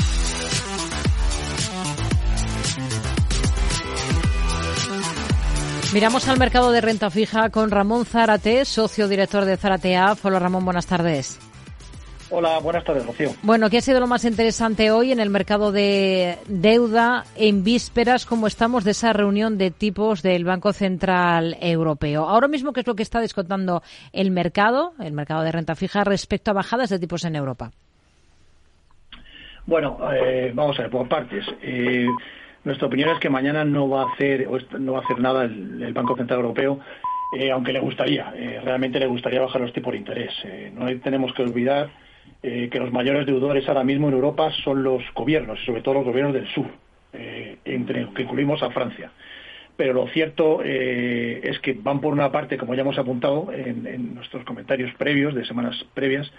[5.93, 10.63] Miramos al mercado de renta fija con Ramón Zárate, socio director de Zárate Hola Ramón,
[10.63, 11.37] buenas tardes.
[12.29, 13.31] Hola, buenas tardes, Rocío.
[13.43, 18.25] Bueno, ¿qué ha sido lo más interesante hoy en el mercado de deuda en vísperas,
[18.25, 22.23] como estamos, de esa reunión de tipos del Banco Central Europeo?
[22.23, 26.05] Ahora mismo, ¿qué es lo que está descontando el mercado, el mercado de renta fija,
[26.05, 27.71] respecto a bajadas de tipos en Europa?
[29.65, 31.45] Bueno, eh, vamos a ver, por partes.
[31.61, 32.07] Eh,
[32.63, 34.47] nuestra opinión es que mañana no va a hacer,
[34.79, 36.79] no va a hacer nada el, Banco Central Europeo,
[37.37, 38.31] eh, aunque le gustaría,
[38.63, 40.33] realmente le gustaría bajar los tipos de interés.
[40.73, 41.89] no tenemos que olvidar
[42.43, 45.95] eh, que los mayores deudores ahora mismo en Europa son los gobiernos, y sobre todo
[45.95, 46.65] los gobiernos del sur,
[47.13, 49.11] eh, entre que incluimos a Francia.
[49.77, 54.15] Pero lo cierto eh, es que van por una parte, como ya hemos apuntado en,
[54.15, 56.31] nuestros comentarios previos, de semanas previas,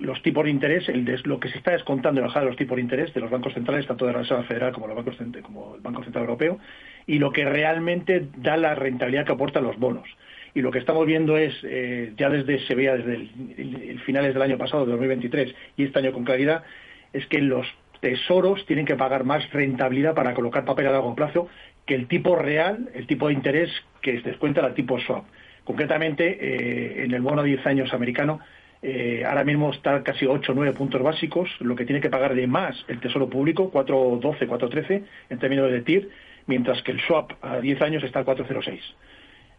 [0.00, 2.82] los tipos de interés, el lo que se está descontando de bajar los tipos de
[2.82, 5.80] interés de los bancos centrales, tanto de la Reserva Federal como, los bancos, como el
[5.80, 6.58] Banco Central Europeo,
[7.06, 10.08] y lo que realmente da la rentabilidad que aportan los bonos
[10.54, 14.42] y lo que estamos viendo es, eh, ya desde se veía desde el, finales del
[14.42, 16.64] año pasado, de 2023, y este año con claridad,
[17.12, 17.66] es que los
[18.00, 21.48] tesoros tienen que pagar más rentabilidad para colocar papel a largo plazo
[21.86, 25.24] que el tipo real, el tipo de interés que descuenta el tipo swap.
[25.64, 28.40] Concretamente, eh, en el bono de 10 años americano,
[28.82, 32.34] eh, ahora mismo está casi 8 o 9 puntos básicos, lo que tiene que pagar
[32.34, 36.10] de más el tesoro público, 4.12, 4.13 en términos de TIR,
[36.46, 38.80] mientras que el swap a 10 años está al 4.06.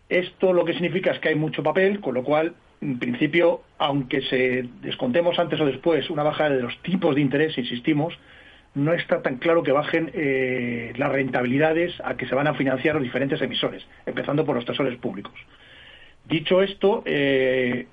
[0.09, 4.21] Esto lo que significa es que hay mucho papel, con lo cual, en principio, aunque
[4.23, 8.17] se descontemos antes o después una bajada de los tipos de interés, insistimos,
[8.73, 12.95] no está tan claro que bajen eh, las rentabilidades a que se van a financiar
[12.95, 15.33] los diferentes emisores, empezando por los tesores públicos.
[16.27, 17.87] Dicho esto, eh,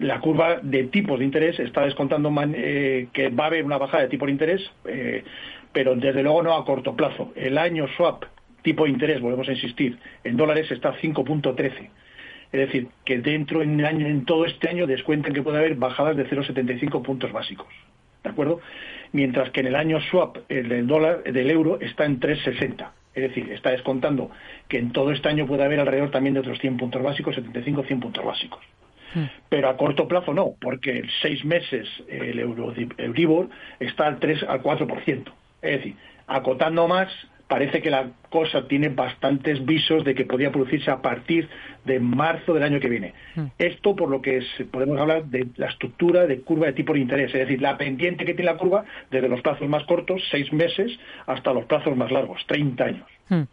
[0.00, 4.02] la curva de tipos de interés está descontando eh, que va a haber una bajada
[4.02, 4.70] de tipo de interés,
[5.72, 7.32] pero desde luego no a corto plazo.
[7.36, 8.24] El año swap
[8.62, 11.90] tipo de interés, volvemos a insistir, en dólares está 5.13.
[12.52, 16.16] Es decir, que dentro en, año, en todo este año descuentan que puede haber bajadas
[16.16, 17.68] de 0,75 puntos básicos.
[18.24, 18.60] ¿De acuerdo?
[19.12, 22.90] Mientras que en el año swap el del dólar, del euro, está en 3,60.
[23.14, 24.30] Es decir, está descontando
[24.68, 27.84] que en todo este año puede haber alrededor también de otros 100 puntos básicos, 75
[27.84, 28.60] 100 puntos básicos.
[29.14, 29.24] Hmm.
[29.48, 34.62] Pero a corto plazo no, porque en seis meses el Euribor está al 3 al
[34.62, 35.32] 4%.
[35.62, 35.96] Es decir,
[36.26, 37.08] acotando más,
[37.50, 41.48] parece que la cosa tiene bastantes visos de que podría producirse a partir
[41.84, 43.12] de marzo del año que viene.
[43.34, 43.46] Mm.
[43.58, 47.34] Esto por lo que podemos hablar de la estructura de curva de tipo de interés,
[47.34, 50.96] es decir, la pendiente que tiene la curva desde los plazos más cortos, seis meses,
[51.26, 53.06] hasta los plazos más largos, 30 años.
[53.30, 53.44] Hmm.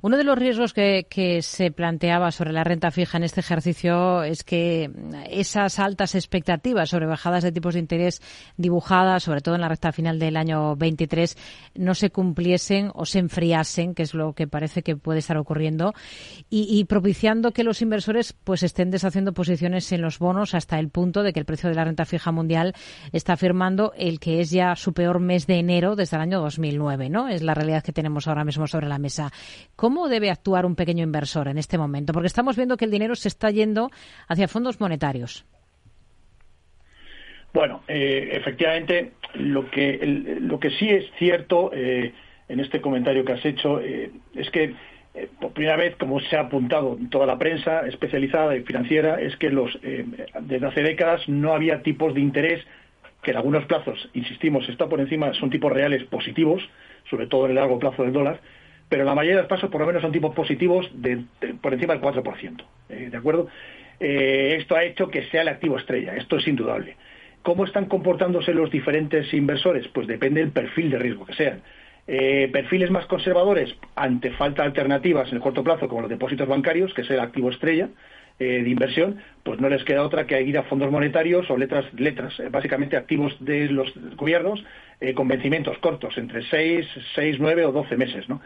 [0.00, 1.04] Uno de los riesgos que,
[1.42, 4.90] se planteaba sobre la renta fija en este ejercicio es que
[5.28, 8.22] esas altas expectativas sobre bajadas de tipos de interés
[8.56, 11.36] dibujadas, sobre todo en la recta final del año 23,
[11.74, 15.94] no se cumpliesen o se enfriasen, que es lo que parece que puede estar ocurriendo,
[16.48, 21.24] y, propiciando que los inversores pues estén deshaciendo posiciones en los bonos hasta el punto
[21.24, 22.74] de que el precio de la renta fija mundial
[23.10, 27.10] está firmando el que es ya su peor mes de enero desde el año 2009,
[27.10, 27.28] ¿no?
[27.28, 29.23] Es la realidad que tenemos ahora mismo sobre la mesa.
[29.76, 32.12] ¿Cómo debe actuar un pequeño inversor en este momento?
[32.12, 33.90] Porque estamos viendo que el dinero se está yendo
[34.28, 35.44] hacia fondos monetarios.
[37.52, 40.00] Bueno, eh, efectivamente, lo que,
[40.40, 42.12] lo que sí es cierto eh,
[42.48, 44.74] en este comentario que has hecho eh, es que
[45.38, 49.36] por primera vez, como se ha apuntado en toda la prensa especializada y financiera, es
[49.36, 49.78] que los,
[50.40, 52.64] desde hace décadas no había tipos de interés
[53.22, 56.62] que en algunos plazos, insistimos, está por encima, son tipos reales positivos,
[57.08, 58.40] sobre todo en el largo plazo del dólar,
[58.88, 61.24] pero la mayoría de los pasos por lo menos son tipos positivos de,
[61.60, 62.64] por encima del 4%.
[62.88, 63.48] Eh, ¿De acuerdo?
[64.00, 66.96] Eh, esto ha hecho que sea el activo estrella, esto es indudable.
[67.42, 69.88] ¿Cómo están comportándose los diferentes inversores?
[69.88, 71.62] Pues depende del perfil de riesgo que sean.
[72.06, 76.48] Eh, perfiles más conservadores ante falta de alternativas en el corto plazo, como los depósitos
[76.48, 77.88] bancarios, que es el activo estrella
[78.36, 82.34] de inversión, pues no les queda otra que ir a fondos monetarios o letras, letras
[82.50, 84.64] básicamente activos de los gobiernos
[85.14, 88.28] con vencimientos cortos, entre 6, 6, 9 o 12 meses.
[88.28, 88.40] ¿no?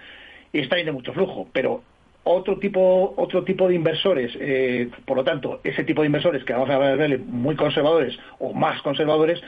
[0.53, 1.83] Y está de mucho flujo, pero
[2.25, 6.53] otro tipo, otro tipo de inversores, eh, por lo tanto, ese tipo de inversores que
[6.53, 9.41] vamos a ver muy conservadores o más conservadores,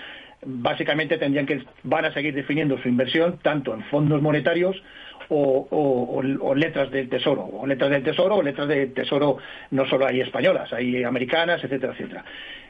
[0.44, 4.82] básicamente tendrían que van a seguir definiendo su inversión tanto en fondos monetarios
[5.30, 9.38] o, letras del tesoro, o letras del tesoro o letras del tesoro
[9.70, 12.24] no solo hay españolas, hay americanas, etcétera, etcétera.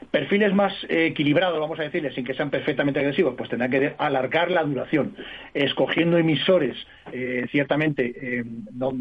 [0.09, 4.51] Perfiles más equilibrados, vamos a decirles, sin que sean perfectamente agresivos, pues tendrán que alargar
[4.51, 5.15] la duración,
[5.53, 6.75] escogiendo emisores
[7.11, 8.43] eh, ciertamente eh,
[8.73, 8.91] no,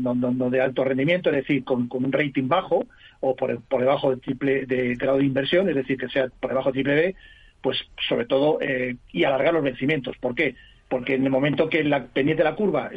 [0.50, 2.86] de alto rendimiento, es decir, con, un rating bajo
[3.20, 6.70] o por, debajo del triple de grado de inversión, es decir, que sea por debajo
[6.70, 7.14] de triple B,
[7.60, 10.16] pues sobre todo, eh, y alargar los vencimientos.
[10.18, 10.54] ¿Por qué?
[10.90, 12.90] Porque en el momento que la pendiente de la curva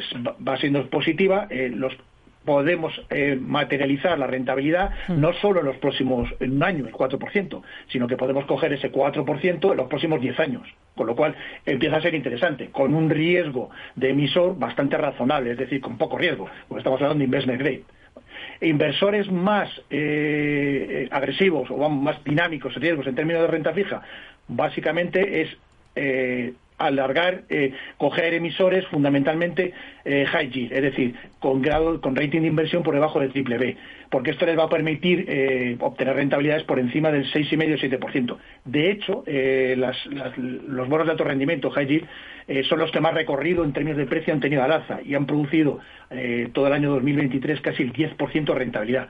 [0.46, 1.96] va siendo positiva, eh, los
[2.44, 5.20] podemos eh, materializar la rentabilidad Hmm.
[5.20, 8.90] no solo en los próximos en un año, el 4%, sino que podemos coger ese
[8.92, 10.62] 4% en los próximos 10 años.
[10.94, 11.34] Con lo cual
[11.66, 16.18] empieza a ser interesante, con un riesgo de emisor bastante razonable, es decir, con poco
[16.18, 17.82] riesgo, porque estamos hablando de investment grade.
[18.60, 24.02] Inversores más eh, agresivos o más dinámicos riesgos en términos de renta fija,
[24.48, 25.56] básicamente es
[25.96, 29.72] eh, alargar, eh, coger emisores fundamentalmente
[30.04, 33.58] eh, high yield, es decir, con grado, con rating de inversión por debajo del triple
[33.58, 33.76] B,
[34.10, 38.36] porque esto les va a permitir eh, obtener rentabilidades por encima del 6,5-7%.
[38.64, 42.08] De hecho, eh, los bonos de alto rendimiento high yield
[42.46, 45.14] eh, son los que más recorrido en términos de precio han tenido al alza y
[45.14, 49.08] han producido eh, todo el año 2023 casi el 10% de rentabilidad.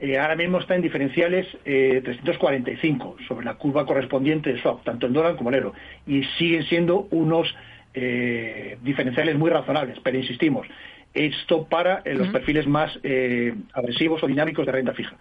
[0.00, 5.06] Eh, ahora mismo está en diferenciales eh, 345 sobre la curva correspondiente de swap, tanto
[5.06, 5.74] en dólar como en euro,
[6.06, 7.54] y siguen siendo unos
[7.92, 10.66] eh, diferenciales muy razonables, pero insistimos,
[11.14, 15.16] esto para eh, los perfiles más eh, agresivos o dinámicos de renta fija.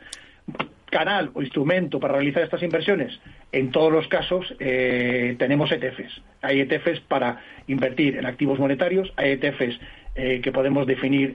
[0.90, 3.20] Canal o instrumento para realizar estas inversiones,
[3.52, 6.22] en todos los casos eh, tenemos ETFs.
[6.42, 9.80] Hay ETFs para invertir en activos monetarios, hay ETFs
[10.16, 11.34] que podemos definir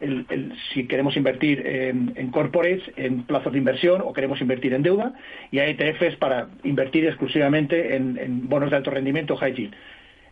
[0.00, 4.72] el- el- si queremos invertir en, en corporates, en plazos de inversión o queremos invertir
[4.74, 5.12] en deuda,
[5.50, 9.74] y hay ETFs para invertir exclusivamente en, en bonos de alto rendimiento, high yield.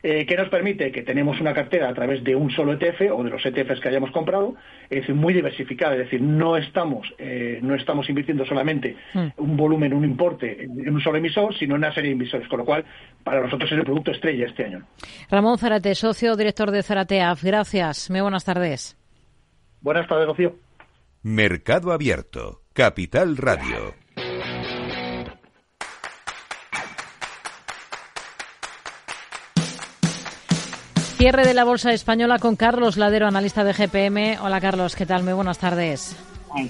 [0.02, 0.92] Eh, ¿Qué nos permite?
[0.92, 3.88] Que tenemos una cartera a través de un solo ETF o de los ETFs que
[3.88, 4.54] hayamos comprado,
[4.88, 8.94] es decir, muy diversificada, es decir, no estamos, eh, no estamos invirtiendo solamente
[9.38, 12.58] un volumen, un importe en un solo emisor, sino en una serie de emisores, con
[12.60, 12.84] lo cual
[13.24, 14.84] para nosotros es el producto estrella este año.
[15.28, 17.42] Ramón Zarate, socio director de Zarateaf.
[17.42, 18.08] Gracias.
[18.08, 18.96] Muy buenas tardes.
[19.86, 20.52] Buenas tardes, Rocío.
[21.22, 23.94] Mercado Abierto, Capital Radio.
[31.16, 34.38] Cierre de la bolsa española con Carlos Ladero, analista de GPM.
[34.42, 35.22] Hola Carlos, ¿qué tal?
[35.22, 36.16] Muy buenas tardes.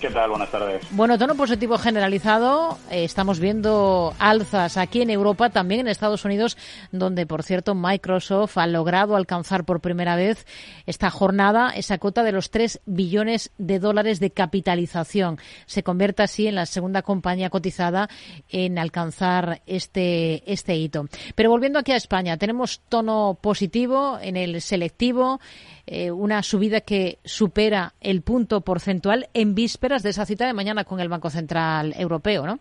[0.01, 0.31] ¿Qué tal?
[0.31, 0.85] Buenas tardes.
[0.91, 2.77] Bueno, tono positivo generalizado.
[2.91, 6.59] Eh, estamos viendo alzas aquí en Europa, también en Estados Unidos,
[6.91, 10.45] donde, por cierto, Microsoft ha logrado alcanzar por primera vez
[10.87, 15.39] esta jornada esa cota de los 3 billones de dólares de capitalización.
[15.67, 18.09] Se convierte así en la segunda compañía cotizada
[18.49, 21.07] en alcanzar este, este hito.
[21.37, 25.41] Pero volviendo aquí a España, tenemos tono positivo en el selectivo,
[25.87, 30.85] eh, una subida que supera el punto porcentual en vísperas de esa cita de mañana
[30.85, 32.59] con el Banco Central Europeo, ¿no?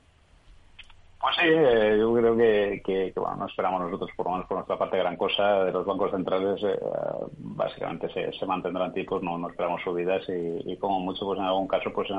[1.26, 4.78] Pues sí, eh, yo creo que, bueno, no esperamos nosotros, por lo menos por nuestra
[4.78, 6.62] parte, gran cosa de los bancos centrales.
[6.64, 6.80] eh,
[7.40, 12.10] básicamente se, mantendrán tipos, no, esperamos subidas y, como mucho, pues en algún caso, pues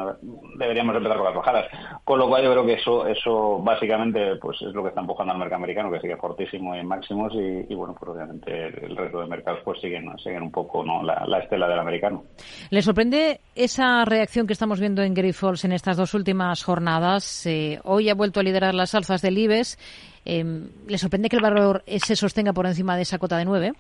[0.58, 1.66] deberíamos empezar con las bajadas.
[2.02, 5.32] Con lo cual yo creo que eso, eso básicamente, pues es lo que está empujando
[5.32, 9.28] al mercado americano, que sigue fortísimo en máximos y, bueno, pues obviamente el, resto de
[9.28, 12.24] mercados pues siguen, siguen un poco no la, la estela del americano.
[12.70, 17.46] ¿Le sorprende esa reacción que estamos viendo en Grifols en estas dos últimas jornadas?
[17.46, 19.78] Eh, hoy ha vuelto a liderar las alzas del IBEX.
[20.24, 20.44] Eh,
[20.88, 23.72] ¿Le sorprende que el valor eh, se sostenga por encima de esa cota de 9?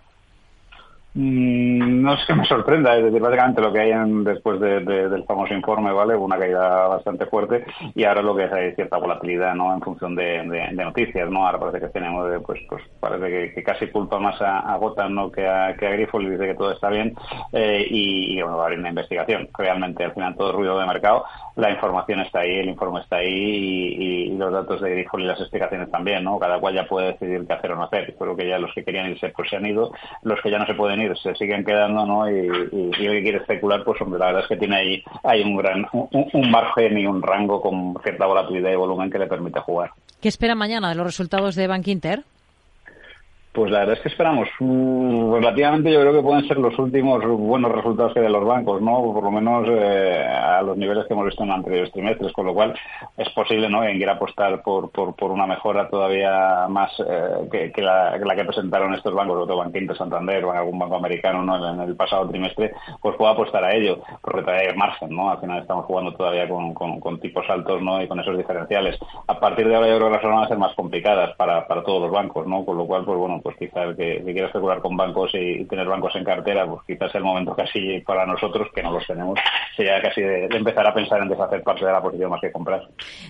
[1.14, 4.80] Mm, No es que me sorprenda, es decir, básicamente lo que hay en- después de-
[4.80, 6.14] de- del famoso informe, ¿vale?
[6.14, 7.64] Una caída bastante fuerte
[7.94, 9.72] y ahora lo que es hay cierta volatilidad, ¿no?
[9.72, 10.44] En función de,
[10.84, 11.46] noticias, ¿no?
[11.46, 14.76] Ahora parece que tenemos, eh, pues, pues parece que, casi culpa más a, a
[15.14, 15.32] ¿no?
[15.32, 17.14] Que a, que a Grifo y dice que todo está bien
[17.52, 19.48] eh, y, y, bueno, va a haber una investigación.
[19.56, 21.24] Realmente, al final, todo ruido de mercado,
[21.56, 25.40] la información está ahí, el informe está ahí y, los datos de Grifo y las
[25.40, 26.38] explicaciones también, ¿no?
[26.38, 28.14] Cada cual ya puede decidir qué hacer o no hacer.
[28.18, 29.92] Creo que ya los que querían irse, pues se han ido,
[30.22, 32.30] los que ya no se pueden ir se siguen quedando, ¿no?
[32.30, 35.02] Y, y, y el que quiere especular, pues hombre, la verdad es que tiene ahí
[35.22, 39.18] hay un gran un, un margen y un rango con cierta volatilidad y volumen que
[39.18, 39.90] le permite jugar.
[40.20, 42.24] ¿Qué espera mañana de los resultados de Bank Inter?
[43.56, 47.24] Pues la verdad es que esperamos mm, relativamente, yo creo que pueden ser los últimos
[47.24, 49.14] buenos resultados que de los bancos, ¿no?
[49.14, 52.52] Por lo menos eh, a los niveles que hemos visto en anteriores trimestres, con lo
[52.52, 52.74] cual
[53.16, 53.80] es posible, ¿no?
[53.80, 59.14] Quien quiera apostar por, por, una mejora todavía más eh, que, la, que presentaron estos
[59.14, 61.72] bancos, otro Banco Inter, Santander o algún banco americano, ¿no?
[61.72, 65.30] En el pasado trimestre, pues pueda apostar a ello, porque todavía margen, ¿no?
[65.30, 68.02] Al final estamos jugando todavía con, con, tipos altos, ¿no?
[68.02, 68.98] Y con esos diferenciales.
[69.26, 71.82] A partir de ahora yo creo que las van a ser más complicadas para, para
[71.82, 72.62] todos los bancos, ¿no?
[72.66, 75.86] Con lo cual, pues bueno, pues quizás que, que quiera especular con bancos y, tener
[75.86, 79.38] bancos en cartera, pues quizás el momento casi para nosotros, que no los tenemos,
[79.76, 82.50] sería casi de, de empezar a pensar en deshacer parte de la posición más que
[82.50, 82.82] comprar.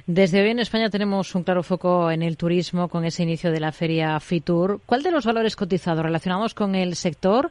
[0.06, 3.60] Desde hoy en España tenemos un claro foco en el turismo con ese inicio de
[3.60, 4.80] la feria Fitur.
[4.86, 7.50] ¿Cuál de los valores cotizados relacionados con el sector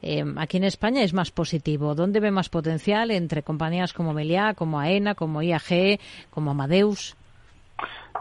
[0.00, 1.94] eh, aquí en España es más positivo?
[1.94, 6.00] ¿Dónde ve más potencial entre compañías como Meliá, como AENA, como IAG,
[6.30, 7.14] como Amadeus?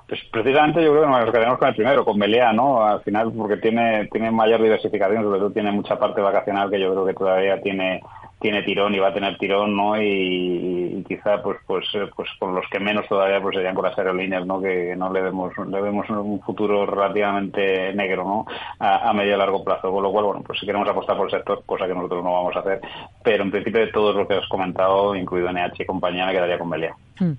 [0.08, 2.86] Pues precisamente yo creo que nos quedamos con el primero, con Meliá, ¿no?
[2.86, 6.92] Al final, porque tiene, tiene mayor diversificación, sobre todo tiene mucha parte vacacional que yo
[6.92, 8.02] creo que todavía tiene
[8.40, 10.00] tiene tirón y va a tener tirón, ¿no?
[10.00, 11.86] Y, quizá, pues, pues,
[12.16, 14.62] pues, por los que menos todavía, pues serían con las aerolíneas, ¿no?
[14.62, 18.46] Que no le vemos, le vemos un futuro relativamente negro, ¿no?
[18.80, 19.92] A, medio y largo plazo.
[19.92, 22.34] Con lo cual, bueno, pues si queremos apostar por el sector, cosa que nosotros no
[22.34, 22.82] vamos a hacer,
[23.24, 26.60] pero en principio de todo lo que has comentado, incluido NH y compañía, me quedaría
[26.60, 26.96] con Belia.
[27.20, 27.34] Hmm.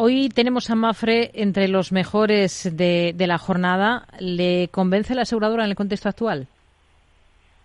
[0.00, 4.06] Hoy tenemos a Mafre entre los mejores de, de la jornada.
[4.20, 6.46] ¿Le convence la aseguradora en el contexto actual?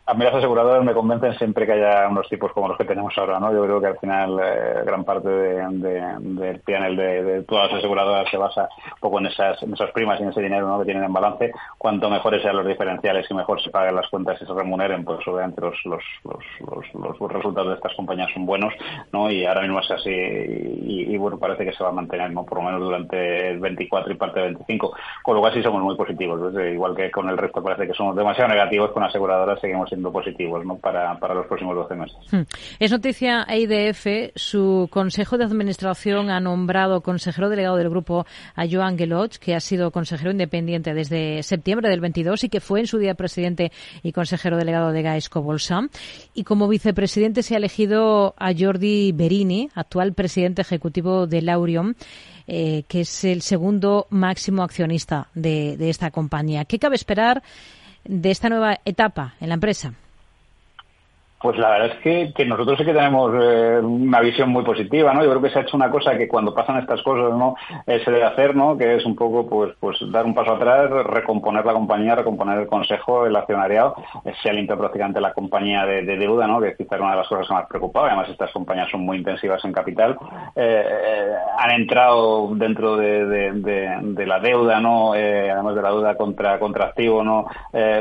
[0.06, 3.18] A mí las aseguradoras me convencen siempre que haya unos tipos como los que tenemos
[3.18, 3.54] ahora, ¿no?
[3.54, 8.30] Yo creo que al final eh, gran parte del de, panel de, todas las aseguradoras
[8.30, 10.80] se basa un poco en esas, esas primas y en ese dinero ¿no?
[10.80, 11.54] que tienen en balance.
[11.78, 15.26] Cuanto mejores sean los diferenciales y mejor se paguen las cuentas y se remuneren, pues
[15.26, 18.74] obviamente los, los, los, los, resultados de estas compañías son buenos,
[19.14, 19.32] ¿no?
[19.32, 22.46] Y ahora mismo es así y, bueno, parece que se va a mantener, ¿no?
[22.46, 24.94] Por lo menos durante el 24 y parte del 25.
[25.24, 28.18] Con lo cual sí somos muy positivos, igual que con el resto parece que somos
[28.18, 32.18] demasiado negativos con aseguradoras, seguimos siendo positivos para, los próximos 12 meses.
[32.32, 32.42] Hmm.
[32.80, 38.26] Es noticia EIDF, su Consejo de Administración ha nombrado consejero delegado del grupo
[38.56, 42.80] a Joan Geloch, que ha sido consejero independiente desde septiembre del 22 y que fue
[42.80, 43.72] en su día presidente
[44.02, 45.88] y consejero delegado de Gaesco Bolsa.
[46.34, 51.94] Y como vicepresidente se ha elegido a Jordi Berini, actual presidente ejecutivo de Laurium.
[52.46, 56.66] Eh, que es el segundo máximo accionista de esta compañía.
[56.66, 57.42] ¿Qué cabe esperar
[58.06, 59.94] de esta nueva etapa en la empresa?
[61.44, 65.26] Pues la verdad es que, nosotros sí que tenemos eh, una visión muy positiva, ¿no?
[65.26, 67.58] Yo creo que se ha hecho una cosa que cuando pasan estas cosas, ¿no?
[67.86, 68.78] Eh, se debe hacer, ¿no?
[68.78, 72.68] Que es un poco, pues, pues dar un paso atrás, recomponer la compañía, recomponer el
[72.68, 73.94] consejo, el accionariado.
[74.24, 76.62] Eh, se ha limpiado prácticamente la compañía de, deuda, ¿no?
[76.62, 78.08] Que quizás era una de las cosas que más preocupaba.
[78.08, 80.18] Además, estas compañías son muy intensivas en capital.
[80.56, 85.12] han entrado dentro de, la deuda, ¿no?
[85.12, 87.48] además de la deuda contra, contra activo, ¿no?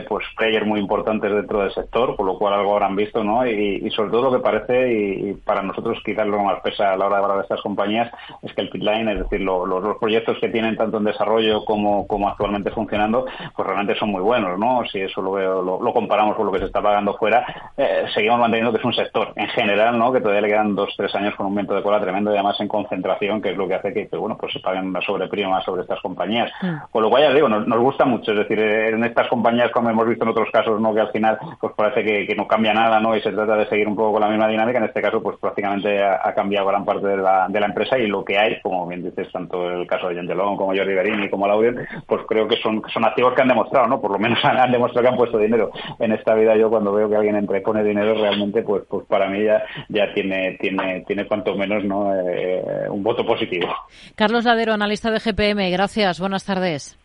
[0.08, 3.31] pues players muy importantes dentro del sector, por lo cual algo habrán visto, ¿no?
[3.46, 7.06] Y, sobre todo lo que parece, y, para nosotros quizás lo más pesa a la
[7.06, 8.10] hora de hablar de estas compañías,
[8.42, 12.28] es que el pitline, es decir, los proyectos que tienen tanto en desarrollo como, como
[12.28, 13.26] actualmente funcionando,
[13.56, 14.82] pues realmente son muy buenos, ¿no?
[14.90, 17.44] Si eso lo, lo, comparamos con lo que se está pagando fuera,
[17.76, 20.12] eh, seguimos manteniendo que es un sector en general, ¿no?
[20.12, 22.60] Que todavía le quedan dos, tres años con un viento de cola tremendo y además
[22.60, 25.82] en concentración, que es lo que hace que, bueno, pues se paguen una sobreprima sobre
[25.82, 26.50] estas compañías.
[26.62, 26.90] Mm.
[26.90, 30.06] Con lo cual, ya digo, nos, gusta mucho, es decir, en estas compañías, como hemos
[30.06, 30.94] visto en otros casos, ¿no?
[30.94, 33.14] Que al final, pues parece que, que no cambia nada, ¿no?
[33.22, 34.78] Se trata de seguir un poco con la misma dinámica.
[34.78, 38.06] En este caso, pues prácticamente ha, cambiado gran parte de la, de la, empresa y
[38.06, 41.46] lo que hay, como bien dices, tanto el caso de Gentelón como Jordi Berini como
[41.46, 44.00] Laurien, pues creo que son, son activos que han demostrado, ¿no?
[44.00, 45.70] Por lo menos han, demostrado que han puesto dinero.
[45.98, 49.28] En esta vida yo cuando veo que alguien entra pone dinero, realmente, pues, pues para
[49.28, 52.14] mí ya, ya tiene, tiene, tiene cuanto menos, ¿no?
[52.14, 53.68] Eh, un voto positivo.
[54.16, 55.70] Carlos Ladero, analista de GPM.
[55.70, 56.20] Gracias.
[56.20, 57.01] Buenas tardes.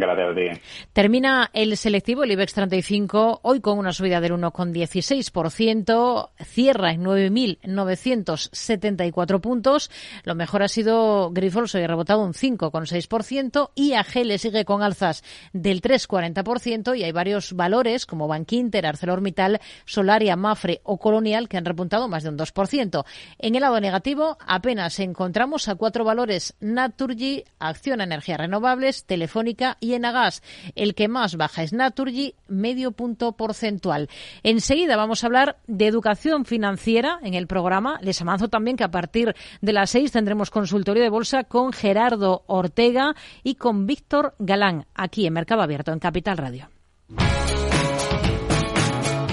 [0.00, 0.60] Gracias
[0.92, 9.40] Termina el selectivo, el IBEX 35, hoy con una subida del 1,16%, cierra en 9.974
[9.40, 9.90] puntos.
[10.24, 15.22] Lo mejor ha sido Grifols, hoy ha rebotado un 5,6%, y AG sigue con alzas
[15.52, 21.64] del 3,40%, y hay varios valores como Bankinter, ArcelorMittal, Solaria, Mafre o Colonial que han
[21.64, 23.04] repuntado más de un 2%.
[23.38, 29.76] En el lado negativo, apenas encontramos a cuatro valores Naturgy, Acción a Energías Renovables, Telefónica,
[29.84, 30.42] y en Agas.
[30.74, 34.08] El que más baja es Naturgy, medio punto porcentual.
[34.42, 37.98] Enseguida vamos a hablar de educación financiera en el programa.
[38.02, 42.44] Les avanzo también que a partir de las seis tendremos consultorio de bolsa con Gerardo
[42.46, 46.68] Ortega y con Víctor Galán, aquí en Mercado Abierto, en Capital Radio.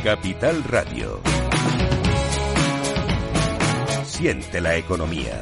[0.03, 1.21] Capital Radio.
[4.03, 5.41] Siente la economía.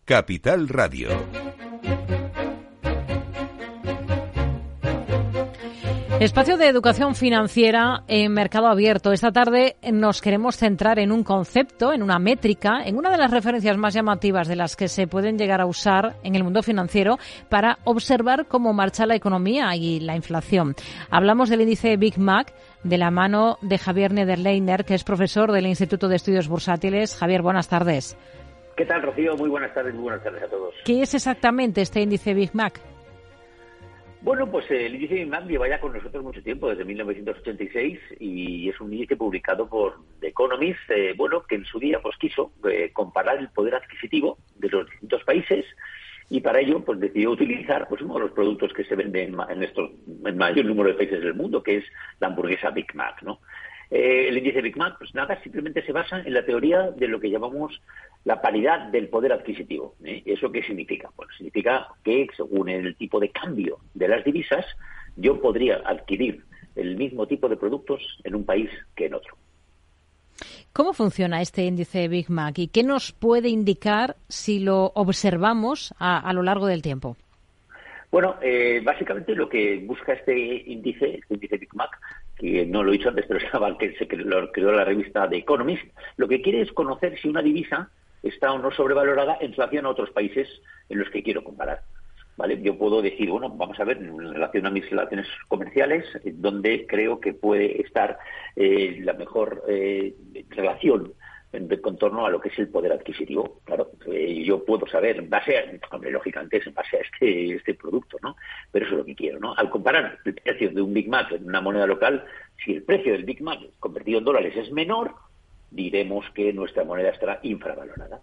[0.11, 1.07] Capital Radio.
[6.19, 9.13] Espacio de educación financiera en mercado abierto.
[9.13, 13.31] Esta tarde nos queremos centrar en un concepto, en una métrica, en una de las
[13.31, 17.17] referencias más llamativas de las que se pueden llegar a usar en el mundo financiero
[17.47, 20.75] para observar cómo marcha la economía y la inflación.
[21.09, 22.53] Hablamos del índice Big Mac
[22.83, 27.15] de la mano de Javier Nederleiner, que es profesor del Instituto de Estudios Bursátiles.
[27.15, 28.17] Javier, buenas tardes.
[28.81, 29.37] ¿Qué tal, Rocío?
[29.37, 30.73] Muy buenas tardes, muy buenas tardes a todos.
[30.83, 32.81] ¿Qué es exactamente este índice Big Mac?
[34.21, 38.69] Bueno, pues el índice Big Mac lleva ya con nosotros mucho tiempo, desde 1986, y
[38.69, 42.53] es un índice publicado por The Economist, eh, bueno, que en su día pues quiso
[42.71, 45.63] eh, comparar el poder adquisitivo de los distintos países
[46.31, 49.63] y para ello pues decidió utilizar pues uno de los productos que se venden en
[49.63, 49.91] estos
[50.25, 51.83] en mayor número de países del mundo que es
[52.21, 53.41] la hamburguesa Big Mac no
[53.91, 57.19] eh, el índice Big Mac pues nada simplemente se basa en la teoría de lo
[57.19, 57.81] que llamamos
[58.23, 60.23] la paridad del poder adquisitivo ¿eh?
[60.25, 64.65] eso qué significa bueno significa que según el tipo de cambio de las divisas
[65.17, 66.43] yo podría adquirir
[66.75, 69.35] el mismo tipo de productos en un país que en otro
[70.73, 76.31] ¿Cómo funciona este índice Big Mac y qué nos puede indicar si lo observamos a,
[76.33, 77.17] lo largo del tiempo?
[78.09, 81.99] Bueno, eh, básicamente lo que busca este índice, este índice Big Mac,
[82.41, 85.37] que no lo he dicho antes, pero estaba que se lo creó la revista The
[85.37, 85.83] Economist,
[86.17, 87.89] lo que quiere es conocer si una divisa
[88.23, 90.47] está o no sobrevalorada en relación a otros países
[90.89, 91.81] en los que quiero comparar.
[92.37, 92.59] ¿Vale?
[92.61, 97.19] Yo puedo decir, bueno, vamos a ver, en relación a mis relaciones comerciales, donde creo
[97.19, 98.17] que puede estar
[98.55, 100.15] eh, la mejor eh,
[100.49, 101.13] relación
[101.53, 103.59] en contorno a lo que es el poder adquisitivo.
[103.65, 107.73] Claro, eh, yo puedo saber, en base a, hombre, lógicamente en base a este, este
[107.73, 108.35] producto, ¿no?
[108.71, 109.53] Pero eso es lo que quiero, ¿no?
[109.55, 112.23] Al comparar el precio de un Big Mac en una moneda local,
[112.63, 115.13] si el precio del Big Mac convertido en dólares es menor,
[115.71, 118.21] diremos que nuestra moneda estará infravalorada.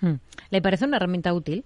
[0.00, 0.14] Hmm.
[0.50, 1.64] ¿Le parece una herramienta útil?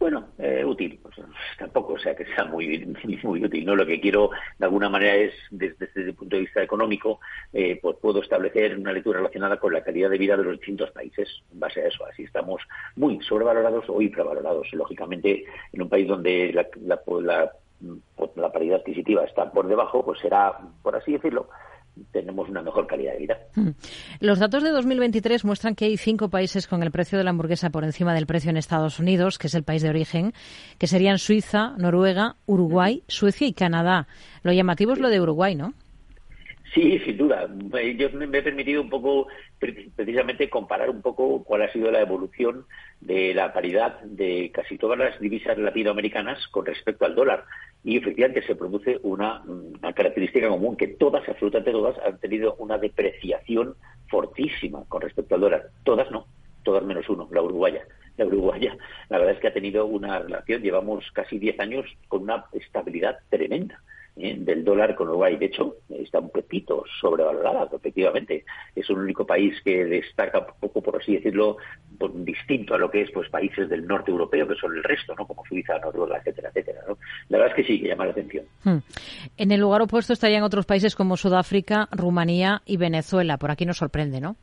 [0.00, 1.14] Bueno, eh, útil, pues,
[1.58, 2.86] tampoco o sea que sea muy,
[3.22, 3.66] muy útil.
[3.66, 7.20] no Lo que quiero de alguna manera es, desde, el punto de vista económico,
[7.52, 10.90] eh, pues puedo establecer una lectura relacionada con la calidad de vida de los distintos
[10.92, 12.06] países en base a eso.
[12.06, 12.62] Así estamos
[12.96, 14.72] muy sobrevalorados o infravalorados.
[14.72, 17.52] Lógicamente, en un país donde la, la, la,
[18.36, 21.50] la paridad adquisitiva está por debajo, pues será, por así decirlo,
[22.12, 23.38] tenemos una mejor calidad de vida.
[23.54, 23.70] Hmm.
[24.20, 27.70] Los datos de 2023 muestran que hay cinco países con el precio de la hamburguesa
[27.70, 30.32] por encima del precio en Estados Unidos, que es el país de origen,
[30.78, 34.06] que serían Suiza, Noruega, Uruguay, Suecia y Canadá.
[34.42, 35.74] Lo llamativo es lo de Uruguay, ¿no?
[36.74, 37.48] Sí, sin duda.
[37.96, 39.26] Yo me he permitido un poco,
[39.58, 42.64] precisamente, comparar un poco cuál ha sido la evolución
[43.00, 47.44] de la paridad de casi todas las divisas latinoamericanas con respecto al dólar.
[47.82, 49.42] Y efectivamente se produce una,
[49.96, 53.74] característica común, que todas, absolutamente todas, han tenido una depreciación
[54.08, 55.70] fortísima con respecto al dólar.
[55.82, 56.26] Todas no,
[56.62, 57.82] todas menos uno, la uruguaya.
[58.16, 58.76] La uruguaya,
[59.08, 63.18] la verdad es que ha tenido una relación, llevamos casi 10 años con una estabilidad
[63.30, 63.80] tremenda
[64.16, 64.36] ¿eh?
[64.38, 65.36] del dólar con Uruguay.
[65.36, 68.44] De hecho, está un poquito sobrevalorada, efectivamente.
[68.74, 71.56] Es un único país que destaca un poco, por así decirlo,
[72.14, 75.26] distinto a lo que es pues países del norte europeo, que son el resto, ¿no?
[75.26, 76.80] como Suiza, Noruega, etcétera, etcétera.
[76.88, 76.98] ¿no?
[77.28, 78.44] La verdad es que sí, que llama la atención.
[78.64, 78.78] Hmm.
[79.36, 83.38] En el lugar opuesto estarían otros países como Sudáfrica, Rumanía y Venezuela.
[83.38, 84.36] Por aquí nos sorprende, ¿no?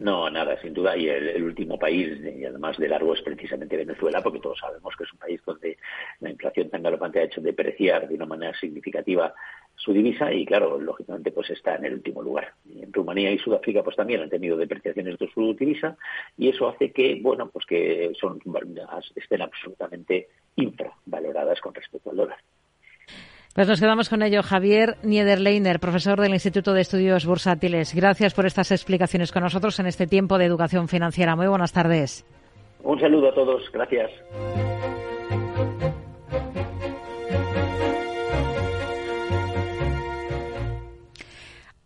[0.00, 0.96] No, nada, sin duda.
[0.96, 5.04] Y el, último país, y además de largo, es precisamente Venezuela, porque todos sabemos que
[5.04, 5.76] es un país donde
[6.20, 9.34] la inflación tan galopante ha hecho depreciar de una manera significativa
[9.76, 12.54] su divisa y, claro, lógicamente, pues está en el último lugar.
[12.74, 15.98] En Rumanía y Sudáfrica, pues también han tenido depreciaciones de su divisa
[16.38, 18.40] y eso hace que, bueno, pues que son
[19.16, 22.38] estén absolutamente infravaloradas con respecto al dólar.
[23.54, 24.42] Pues nos quedamos con ello.
[24.42, 27.94] Javier Niederleiner, profesor del Instituto de Estudios Bursátiles.
[27.94, 31.34] Gracias por estas explicaciones con nosotros en este tiempo de educación financiera.
[31.34, 32.24] Muy buenas tardes.
[32.82, 33.62] Un saludo a todos.
[33.72, 34.10] Gracias.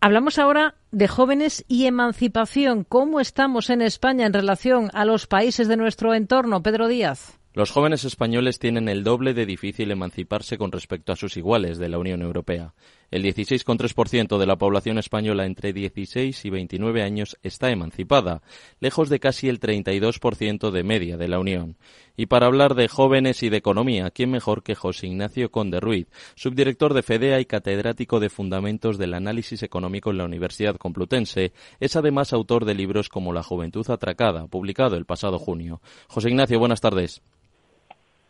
[0.00, 2.84] Hablamos ahora de jóvenes y emancipación.
[2.84, 6.62] ¿Cómo estamos en España en relación a los países de nuestro entorno?
[6.62, 7.40] Pedro Díaz.
[7.57, 11.88] Los jóvenes españoles tienen el doble de difícil emanciparse con respecto a sus iguales de
[11.88, 12.74] la Unión Europea.
[13.12, 18.42] El 16,3% de la población española entre 16 y 29 años está emancipada,
[18.80, 21.76] lejos de casi el 32% de media de la Unión.
[22.16, 26.09] Y para hablar de jóvenes y de economía, ¿quién mejor que José Ignacio Conde Ruiz,
[26.34, 31.52] subdirector de FEDEA y catedrático de Fundamentos del Análisis Económico en la Universidad Complutense?
[31.78, 35.80] Es además autor de libros como La Juventud Atracada, publicado el pasado junio.
[36.09, 37.22] José Ignacio, buenas tardes.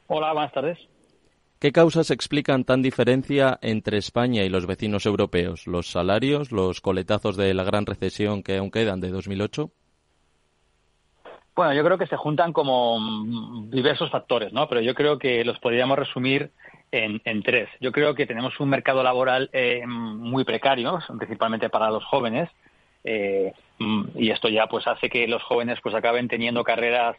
[0.06, 0.78] Hola, buenas tardes.
[1.58, 5.66] ¿Qué causas explican tan diferencia entre España y los vecinos europeos?
[5.66, 9.70] ¿Los salarios, los coletazos de la gran recesión que aún quedan de 2008?
[11.56, 12.98] Bueno, yo creo que se juntan como
[13.68, 14.68] diversos factores, ¿no?
[14.68, 16.50] Pero yo creo que los podríamos resumir
[16.90, 17.68] en, tres.
[17.80, 22.50] Yo creo que tenemos un mercado laboral eh, muy precario, principalmente para los jóvenes,
[23.04, 23.52] eh,
[24.14, 27.16] y esto ya pues hace que los jóvenes pues acaben teniendo carreras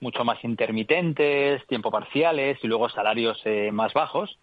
[0.00, 4.38] mucho más intermitentes, tiempo parciales y luego salarios eh, más bajos.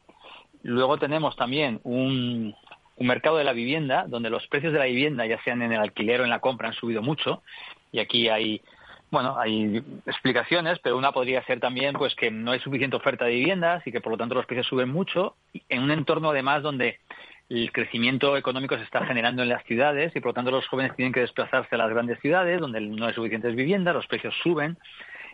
[0.64, 2.56] Luego tenemos también un,
[2.98, 5.80] un mercado de la vivienda donde los precios de la vivienda, ya sean en el
[5.80, 7.42] alquiler o en la compra, han subido mucho.
[7.92, 8.62] Y aquí hay
[9.12, 13.32] bueno, hay explicaciones, pero una podría ser también pues que no hay suficiente oferta de
[13.32, 15.36] viviendas y que por lo tanto los precios suben mucho
[15.68, 17.00] en un entorno además donde
[17.50, 20.96] el crecimiento económico se está generando en las ciudades y por lo tanto los jóvenes
[20.96, 24.78] tienen que desplazarse a las grandes ciudades donde no hay suficientes viviendas, los precios suben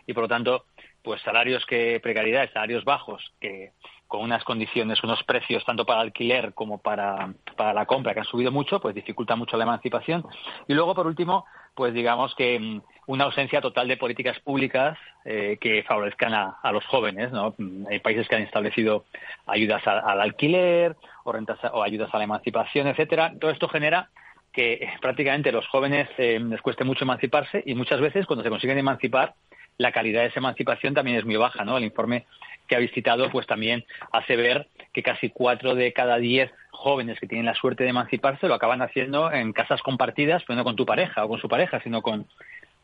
[0.08, 0.64] y por lo tanto
[1.02, 3.70] pues salarios que precariedad, salarios bajos que
[4.08, 8.26] con unas condiciones, unos precios tanto para alquiler como para, para la compra que han
[8.26, 10.24] subido mucho, pues dificulta mucho la emancipación.
[10.66, 11.44] Y luego, por último,
[11.74, 16.86] pues digamos que mm, una ausencia total de políticas públicas eh, que favorezcan a, los
[16.86, 17.30] jóvenes.
[17.32, 17.54] ¿no?
[17.58, 19.04] Mm, hay países que han establecido
[19.46, 23.34] ayudas al alquiler o, rentas, o ayudas a la emancipación, etcétera.
[23.38, 24.08] Todo esto genera
[24.52, 28.50] que eh, prácticamente los jóvenes eh, les cueste mucho emanciparse y muchas veces cuando se
[28.50, 29.34] consiguen emancipar
[29.78, 31.78] la calidad de esa emancipación también es muy baja, ¿no?
[31.78, 32.26] El informe
[32.66, 37.26] que ha visitado pues también hace ver que casi cuatro de cada diez jóvenes que
[37.26, 40.84] tienen la suerte de emanciparse lo acaban haciendo en casas compartidas, pero no con tu
[40.84, 42.26] pareja o con su pareja, sino con,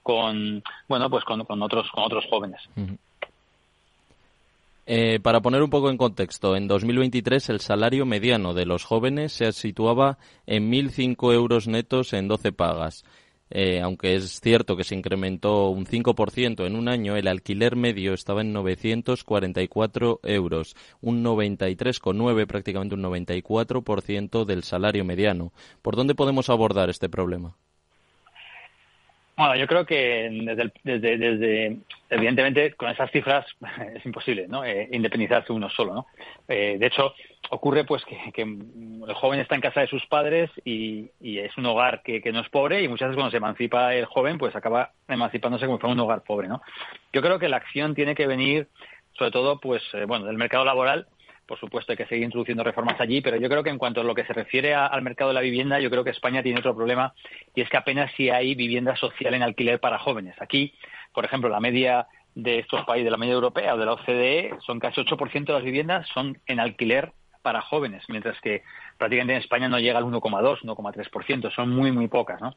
[0.03, 2.61] con bueno, pues con, otros con otros jóvenes.
[4.86, 9.32] Eh, para poner un poco en contexto, en 2023 el salario mediano de los jóvenes
[9.32, 13.05] se situaba en 1.005 euros netos en 12 pagas.
[13.57, 18.12] Eh, aunque es cierto que se incrementó un 5% en un año, el alquiler medio
[18.12, 25.52] estaba en 944 euros, un 93,9, prácticamente un 94% del salario mediano.
[25.82, 27.57] ¿Por dónde podemos abordar este problema?
[29.37, 31.76] Bueno, yo creo que desde, desde, desde,
[32.09, 33.45] evidentemente con esas cifras
[33.95, 34.64] es imposible, ¿no?
[34.64, 36.07] Eh, independizarse uno solo, ¿no?
[36.47, 37.14] Eh, de hecho,
[37.51, 42.03] ocurre pues que, el joven está en casa de sus padres y, es un hogar
[42.03, 45.66] que, no es pobre y muchas veces cuando se emancipa el joven pues acaba emancipándose
[45.66, 46.62] como si fuera un hogar pobre, ¿no?
[47.12, 48.68] Yo creo que la acción tiene que venir
[49.16, 51.07] sobre todo pues eh, bueno del mercado laboral
[51.47, 54.05] por supuesto hay que seguir introduciendo reformas allí, pero yo creo que en cuanto a
[54.05, 56.74] lo que se refiere al mercado de la vivienda, yo creo que España tiene otro
[56.74, 57.14] problema
[57.55, 60.34] y es que apenas si hay vivienda social en alquiler para jóvenes.
[60.40, 60.74] Aquí,
[61.12, 64.57] por ejemplo, la media de estos países, de la media europea o de la OCDE,
[64.66, 68.62] son casi 8% de las viviendas son en alquiler para jóvenes, mientras que
[68.97, 72.40] prácticamente en España no llega al 1,2, 1,3%, son muy, muy pocas.
[72.40, 72.57] ¿no?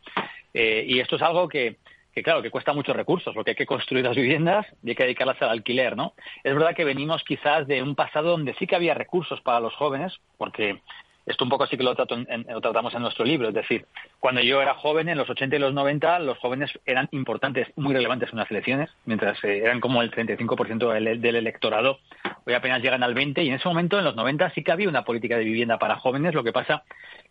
[0.53, 1.77] Eh, y esto es algo que,
[2.17, 5.03] que claro, que cuesta muchos recursos, porque hay que construir las viviendas y hay que
[5.03, 6.13] dedicarlas al alquiler, ¿no?
[6.43, 9.75] Es verdad que venimos quizás de un pasado donde sí que había recursos para los
[9.75, 10.81] jóvenes, porque
[11.27, 13.85] esto un poco sí que lo, tratamos en nuestro libro, es decir,
[14.19, 17.93] cuando yo era joven, en los 80 y los 90, los jóvenes eran importantes, muy
[17.93, 21.99] relevantes en las elecciones, mientras eh, eran como el 35% del, del electorado,
[22.45, 24.87] hoy apenas llegan al 20, y en ese momento, en los 90, sí que había
[24.87, 26.83] una política de vivienda para jóvenes, lo que pasa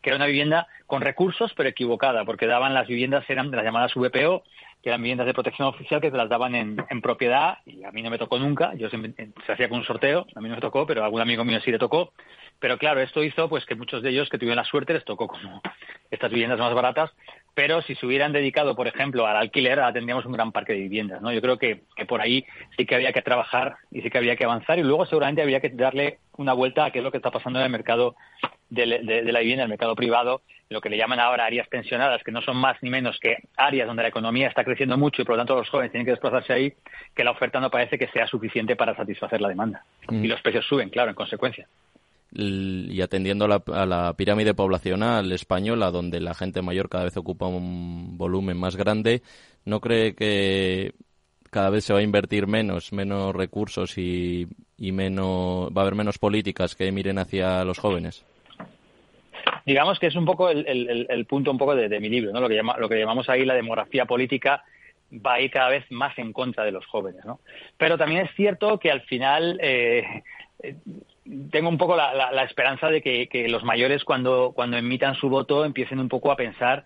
[0.03, 3.95] que era una vivienda con recursos, pero equivocada, porque daban las viviendas, eran las llamadas
[3.95, 4.45] VPO,
[4.83, 8.03] que eran viviendas de protección oficial que te las daban en, propiedad y a mí
[8.03, 10.87] no me tocó nunca, yo se hacía con un sorteo, a mí no me tocó,
[10.87, 12.13] pero a algún amigo mío sí le tocó.
[12.59, 15.29] Pero claro, esto hizo pues que muchos de ellos que tuvieron la suerte les tocó
[15.29, 15.61] como
[16.11, 17.11] estas viviendas más baratas,
[17.55, 20.81] pero si se hubieran dedicado, por ejemplo, al alquiler, ahora tendríamos un gran parque de
[20.81, 21.33] viviendas, ¿no?
[21.33, 22.45] Yo creo que, que por ahí
[22.77, 25.61] sí que había que trabajar y sí que había que avanzar y luego seguramente había
[25.61, 28.15] que darle una vuelta a qué es lo que está pasando en el mercado
[28.69, 32.43] de, la vivienda, el mercado privado, lo que le llaman ahora áreas pensionadas, que no
[32.43, 35.41] son más ni menos que áreas donde la economía está creciendo mucho y por lo
[35.41, 36.73] tanto los jóvenes tienen que desplazarse ahí,
[37.15, 39.85] que la oferta no parece que sea suficiente para satisfacer la demanda.
[40.09, 40.25] Mm.
[40.25, 41.69] Y los precios suben, claro, en consecuencia.
[42.33, 47.17] Y atendiendo a la, a la pirámide poblacional española, donde la gente mayor cada vez
[47.17, 49.23] ocupa un volumen más grande,
[49.65, 50.93] ¿no cree que
[51.51, 54.47] cada vez se va a invertir menos, menos recursos y,
[54.77, 58.25] y menos, va a haber menos políticas que miren hacia los jóvenes?
[59.67, 62.41] digamos que es un poco el, punto un poco de, mi libro, ¿no?
[62.41, 64.65] Lo que, lo que llamamos ahí la demografía política
[65.13, 67.41] va a ir cada vez más en contra de los jóvenes, ¿no?
[67.77, 70.23] Pero también es cierto que al final eh,
[70.63, 70.77] eh,
[71.51, 75.99] tengo un poco la, esperanza de que, los mayores cuando, cuando emitan su voto empiecen
[75.99, 76.85] un poco a pensar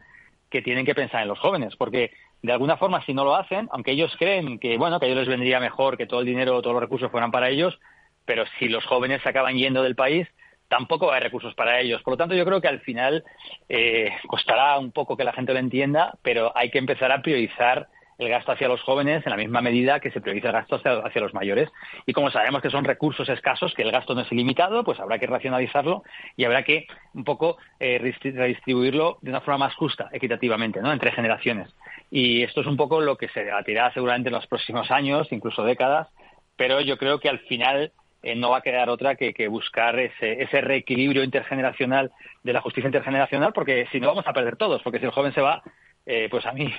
[0.51, 2.12] que tienen que pensar en los jóvenes, porque
[2.43, 5.20] de alguna forma si no lo hacen, aunque ellos creen que bueno que a ellos
[5.20, 7.78] les vendría mejor que todo el dinero o todos los recursos fueran para ellos,
[8.24, 10.26] pero si los jóvenes se acaban yendo del país,
[10.68, 12.01] tampoco hay recursos para ellos.
[12.03, 13.24] Por lo tanto, yo creo que al final
[13.68, 17.88] eh, costará un poco que la gente lo entienda, pero hay que empezar a priorizar
[18.20, 21.22] el gasto hacia los jóvenes en la misma medida que se prioriza el gasto hacia,
[21.22, 21.70] los mayores.
[22.04, 25.18] Y como sabemos que son recursos escasos, que el gasto no es ilimitado, pues habrá
[25.18, 26.02] que racionalizarlo
[26.36, 30.92] y habrá que un poco eh, redistribuirlo de una forma más justa, equitativamente, ¿no?
[30.92, 31.74] entre generaciones.
[32.10, 35.64] Y esto es un poco lo que se debatirá seguramente en los próximos años, incluso
[35.64, 36.08] décadas,
[36.56, 37.92] pero yo creo que al final
[38.22, 42.10] eh, no va a quedar otra que, buscar ese, ese, reequilibrio intergeneracional
[42.42, 45.32] de la justicia intergeneracional, porque si no vamos a perder todos, porque si el joven
[45.32, 45.62] se va,
[46.07, 46.72] eh, pues a mí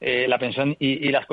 [0.00, 1.26] eh, la pensión y, las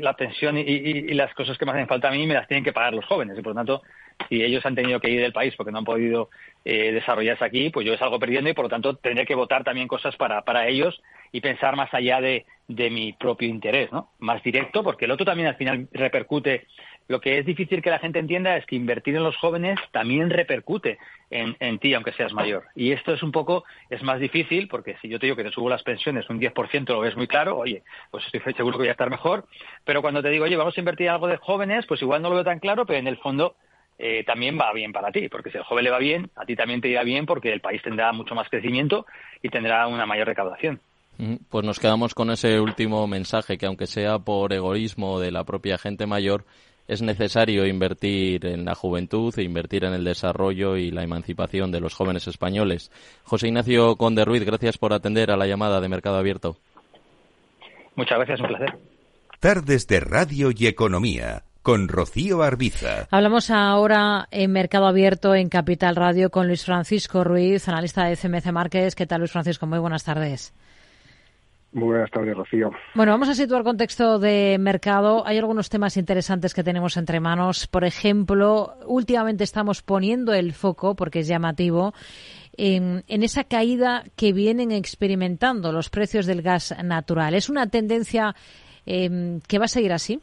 [0.00, 2.72] la pensión y, las cosas que me hacen falta a mí me las tienen que
[2.72, 3.82] pagar los jóvenes y por lo tanto
[4.28, 6.30] si ellos han tenido que ir del país porque no han podido
[6.64, 9.88] eh, desarrollarse aquí pues yo salgo perdiendo y por lo tanto tendré que votar también
[9.88, 11.02] cosas para, para ellos
[11.32, 15.26] y pensar más allá de, de mi propio interés no más directo porque el otro
[15.26, 16.66] también al final repercute
[17.08, 20.30] lo que es difícil que la gente entienda es que invertir en los jóvenes también
[20.30, 20.98] repercute
[21.30, 22.64] en, ti, aunque seas mayor.
[22.74, 25.50] Y esto es un poco, es más difícil, porque si yo te digo que te
[25.50, 28.88] subo las pensiones un 10%, lo ves muy claro, oye, pues estoy seguro que voy
[28.88, 29.46] a estar mejor.
[29.84, 32.36] Pero cuando te digo, oye, vamos a invertir algo de jóvenes, pues igual no lo
[32.36, 33.56] veo tan claro, pero en el fondo
[34.04, 36.56] eh, también va bien para ti, porque si el joven le va bien, a ti
[36.56, 39.06] también te irá bien, porque el país tendrá mucho más crecimiento
[39.40, 40.80] y tendrá una mayor recaudación.
[41.48, 45.78] Pues nos quedamos con ese último mensaje, que aunque sea por egoísmo de la propia
[45.78, 46.44] gente mayor,
[46.88, 51.78] es necesario invertir en la juventud e invertir en el desarrollo y la emancipación de
[51.78, 52.90] los jóvenes españoles.
[53.22, 56.56] José Ignacio Conde Ruiz, gracias por atender a la llamada de Mercado Abierto.
[57.94, 58.78] Muchas gracias, un placer.
[59.38, 63.06] Tardes de Radio y Economía con Rocío Arbiza.
[63.10, 68.52] Hablamos ahora en Mercado Abierto en Capital Radio con Luis Francisco Ruiz, analista de CMC
[68.52, 68.94] Márquez.
[68.94, 69.66] ¿Qué tal, Luis Francisco?
[69.66, 70.52] Muy buenas tardes.
[71.72, 72.70] Muy buenas tardes, Rocío.
[72.94, 75.26] Bueno, vamos a situar contexto de mercado.
[75.26, 77.66] Hay algunos temas interesantes que tenemos entre manos.
[77.66, 81.94] Por ejemplo, últimamente estamos poniendo el foco, porque es llamativo,
[82.58, 87.34] en, esa caída que vienen experimentando los precios del gas natural.
[87.34, 88.34] ¿Es una tendencia
[88.84, 90.20] em, que va a seguir así?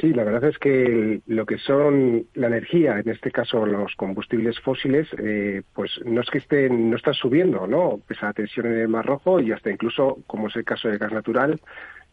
[0.00, 4.58] Sí, la verdad es que lo que son la energía, en este caso los combustibles
[4.60, 8.00] fósiles, eh, pues no es que estén, no están subiendo, ¿no?
[8.06, 10.88] Pese a la tensión en el Mar Rojo y hasta incluso, como es el caso
[10.88, 11.60] del gas natural,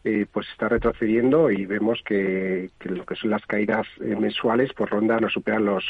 [0.04, 4.90] eh, pues está retrocediendo y vemos que, lo que son las caídas eh, mensuales pues
[4.90, 5.84] rondan o superan los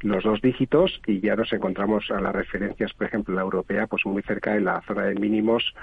[0.00, 4.04] los dos dígitos y ya nos encontramos a las referencias, por ejemplo, la europea, pues
[4.04, 5.74] muy cerca de la zona de mínimos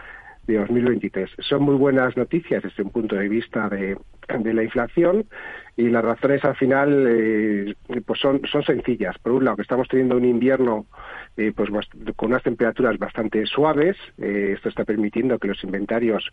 [0.49, 1.29] de 2023.
[1.39, 3.97] Son muy buenas noticias desde un punto de vista de,
[4.27, 5.25] la inflación
[5.75, 7.75] y las razones al final eh,
[8.05, 9.17] pues son, son sencillas.
[9.19, 10.87] Por un lado, que estamos teniendo un invierno
[11.37, 11.69] eh, pues
[12.15, 13.95] con unas temperaturas bastante suaves.
[14.17, 16.31] Eh, esto está permitiendo que los inventarios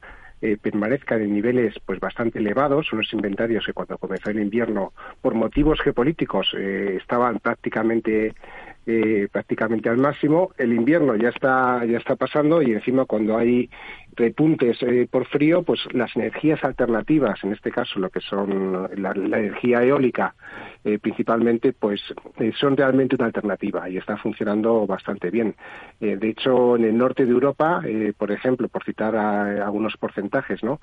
[0.60, 2.92] permanezcan en niveles pues bastante elevados.
[2.92, 4.92] Unos inventarios que cuando comenzó el invierno,
[5.22, 8.34] por motivos geopolíticos, estaban prácticamente
[8.88, 10.52] eh, prácticamente al máximo.
[10.56, 13.68] El invierno ya está, ya está pasando y encima cuando hay
[14.14, 19.10] repuntes eh, por frío, pues las energías alternativas, en este caso lo que son la,
[19.10, 20.36] energía eólica
[20.84, 22.00] eh, principalmente, pues
[22.60, 25.56] son realmente una alternativa y está funcionando bastante bien.
[25.98, 27.82] de hecho, en el norte de Europa,
[28.16, 30.80] por ejemplo, por citar algunos porcentajes, ¿no?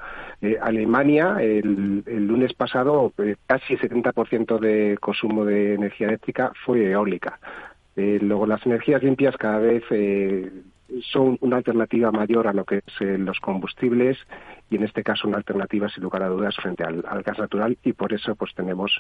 [0.62, 3.14] Alemania el, el, lunes pasado
[3.48, 7.40] casi el 70% de consumo de energía eléctrica fue eólica.
[7.96, 10.52] Eh, luego, las energías limpias cada vez eh,
[11.12, 14.18] son una alternativa mayor a lo que es eh, los combustibles
[14.70, 17.94] y en este caso una alternativa sin lugar a dudas frente al, gas natural y
[17.94, 18.92] por eso pues tenemos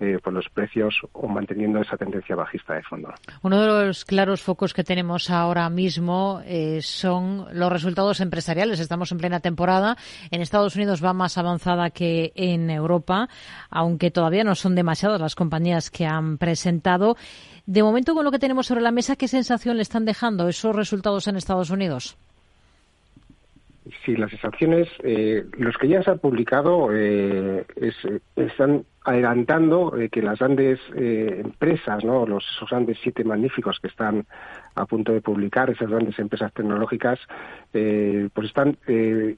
[0.00, 3.12] eh, pues los precios o manteniendo esa tendencia bajista de fondo.
[3.42, 6.42] Uno de los claros focos que tenemos ahora mismo
[6.80, 8.80] son los resultados empresariales.
[8.80, 9.96] Estamos en plena temporada.
[10.30, 13.28] En Estados Unidos va más avanzada que en Europa,
[13.70, 17.16] aunque todavía no son demasiadas las compañías que han presentado.
[17.66, 20.74] De momento, con lo que tenemos sobre la mesa, ¿qué sensación le están dejando esos
[20.74, 22.16] resultados en Estados Unidos?
[24.04, 27.64] Sí, las sensaciones, eh, los que ya se han publicado eh,
[28.36, 32.24] están adelantando eh, que las grandes empresas, ¿no?
[32.24, 34.24] los, esos grandes siete magníficos que están
[34.76, 37.18] a punto de publicar, esas grandes empresas tecnológicas,
[37.72, 38.78] pues están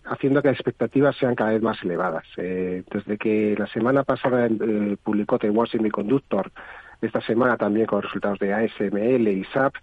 [0.05, 2.25] haciendo que las expectativas sean cada vez más elevadas.
[2.37, 4.49] desde que la semana pasada
[5.03, 6.53] publicó Taiwan Semiconductor
[7.07, 9.75] esta semana también con resultados de ASML y SAP,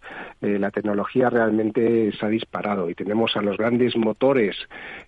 [0.42, 4.56] eh, la tecnología realmente se ha disparado y tenemos a los grandes motores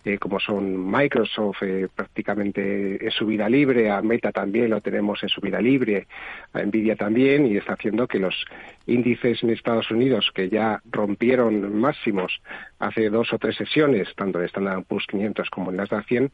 [0.06, 5.22] eh, como son Microsoft eh, prácticamente en su vida libre, a Meta también lo tenemos
[5.24, 6.08] en su vida libre,
[6.54, 8.46] a Nvidia también y está haciendo que los
[8.86, 12.42] índices en Estados Unidos que ya rompieron máximos
[12.88, 16.32] hace dos o tres sesiones, tanto en Standard Poor's 500 como en Nasdaq 100,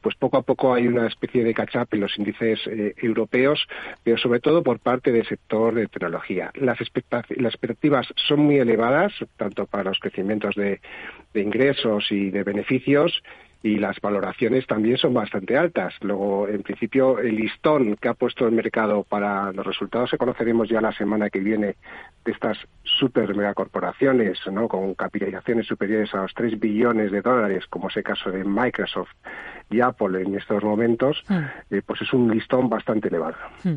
[0.00, 2.60] pues poco a poco hay una especie de catch-up en los índices
[2.96, 3.66] europeos,
[4.02, 6.50] pero sobre todo por parte del sector de tecnología.
[6.54, 10.80] Las, expectativas son muy elevadas, tanto para los crecimientos de,
[11.34, 13.22] ingresos y de beneficios,
[13.62, 15.92] y las valoraciones también son bastante altas.
[16.00, 20.68] Luego, en principio, el listón que ha puesto el mercado para los resultados que conoceremos
[20.68, 21.74] ya la semana que viene
[22.24, 22.56] de estas
[22.98, 24.68] super megacorporaciones, ¿no?
[24.68, 29.10] Con capitalizaciones superiores a los 3 billones de dólares, como es el caso de Microsoft
[29.70, 31.34] y Apple en estos momentos, hmm.
[31.70, 33.36] eh, pues es un listón bastante elevado.
[33.62, 33.76] Hmm.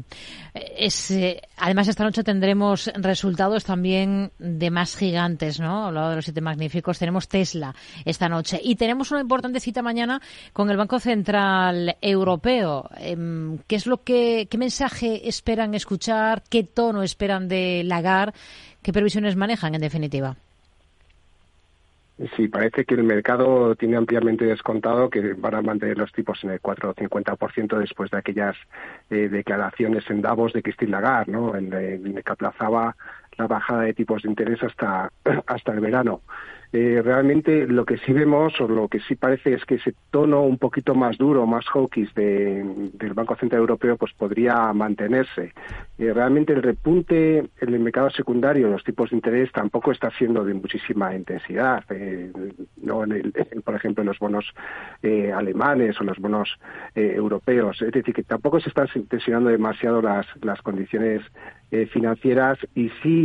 [0.53, 5.85] Es, eh, además, esta noche tendremos resultados también de más gigantes, ¿no?
[5.87, 6.99] Hablado de los siete magníficos.
[6.99, 10.21] Tenemos Tesla esta noche y tenemos una importante cita mañana
[10.53, 12.89] con el Banco Central Europeo.
[12.97, 16.43] Em, ¿Qué es lo que, qué mensaje esperan escuchar?
[16.49, 18.33] ¿Qué tono esperan de Lagar?
[18.83, 20.35] ¿Qué previsiones manejan, en definitiva?
[22.35, 26.51] Sí, parece que el mercado tiene ampliamente descontado que van a mantener los tipos en
[26.51, 28.55] el 4 o 50% después de aquellas
[29.09, 31.55] eh, declaraciones en Davos de Christine Lagarde, ¿no?
[31.55, 32.95] en, en, que aplazaba
[33.37, 35.11] la bajada de tipos de interés hasta,
[35.47, 36.21] hasta el verano.
[36.73, 40.43] Eh, realmente lo que sí vemos o lo que sí parece es que ese tono
[40.43, 45.53] un poquito más duro, más hawkish del Banco Central Europeo pues podría mantenerse.
[45.97, 50.45] Eh, realmente el repunte en el mercado secundario, los tipos de interés tampoco está siendo
[50.45, 51.83] de muchísima intensidad.
[51.89, 52.31] Eh,
[52.81, 53.33] no en
[53.65, 54.45] por ejemplo, en los bonos
[55.03, 56.57] alemanes o los bonos
[56.95, 57.81] europeos.
[57.81, 61.21] Es decir, que tampoco se están tensionando demasiado las, las condiciones
[61.91, 63.19] financieras y sí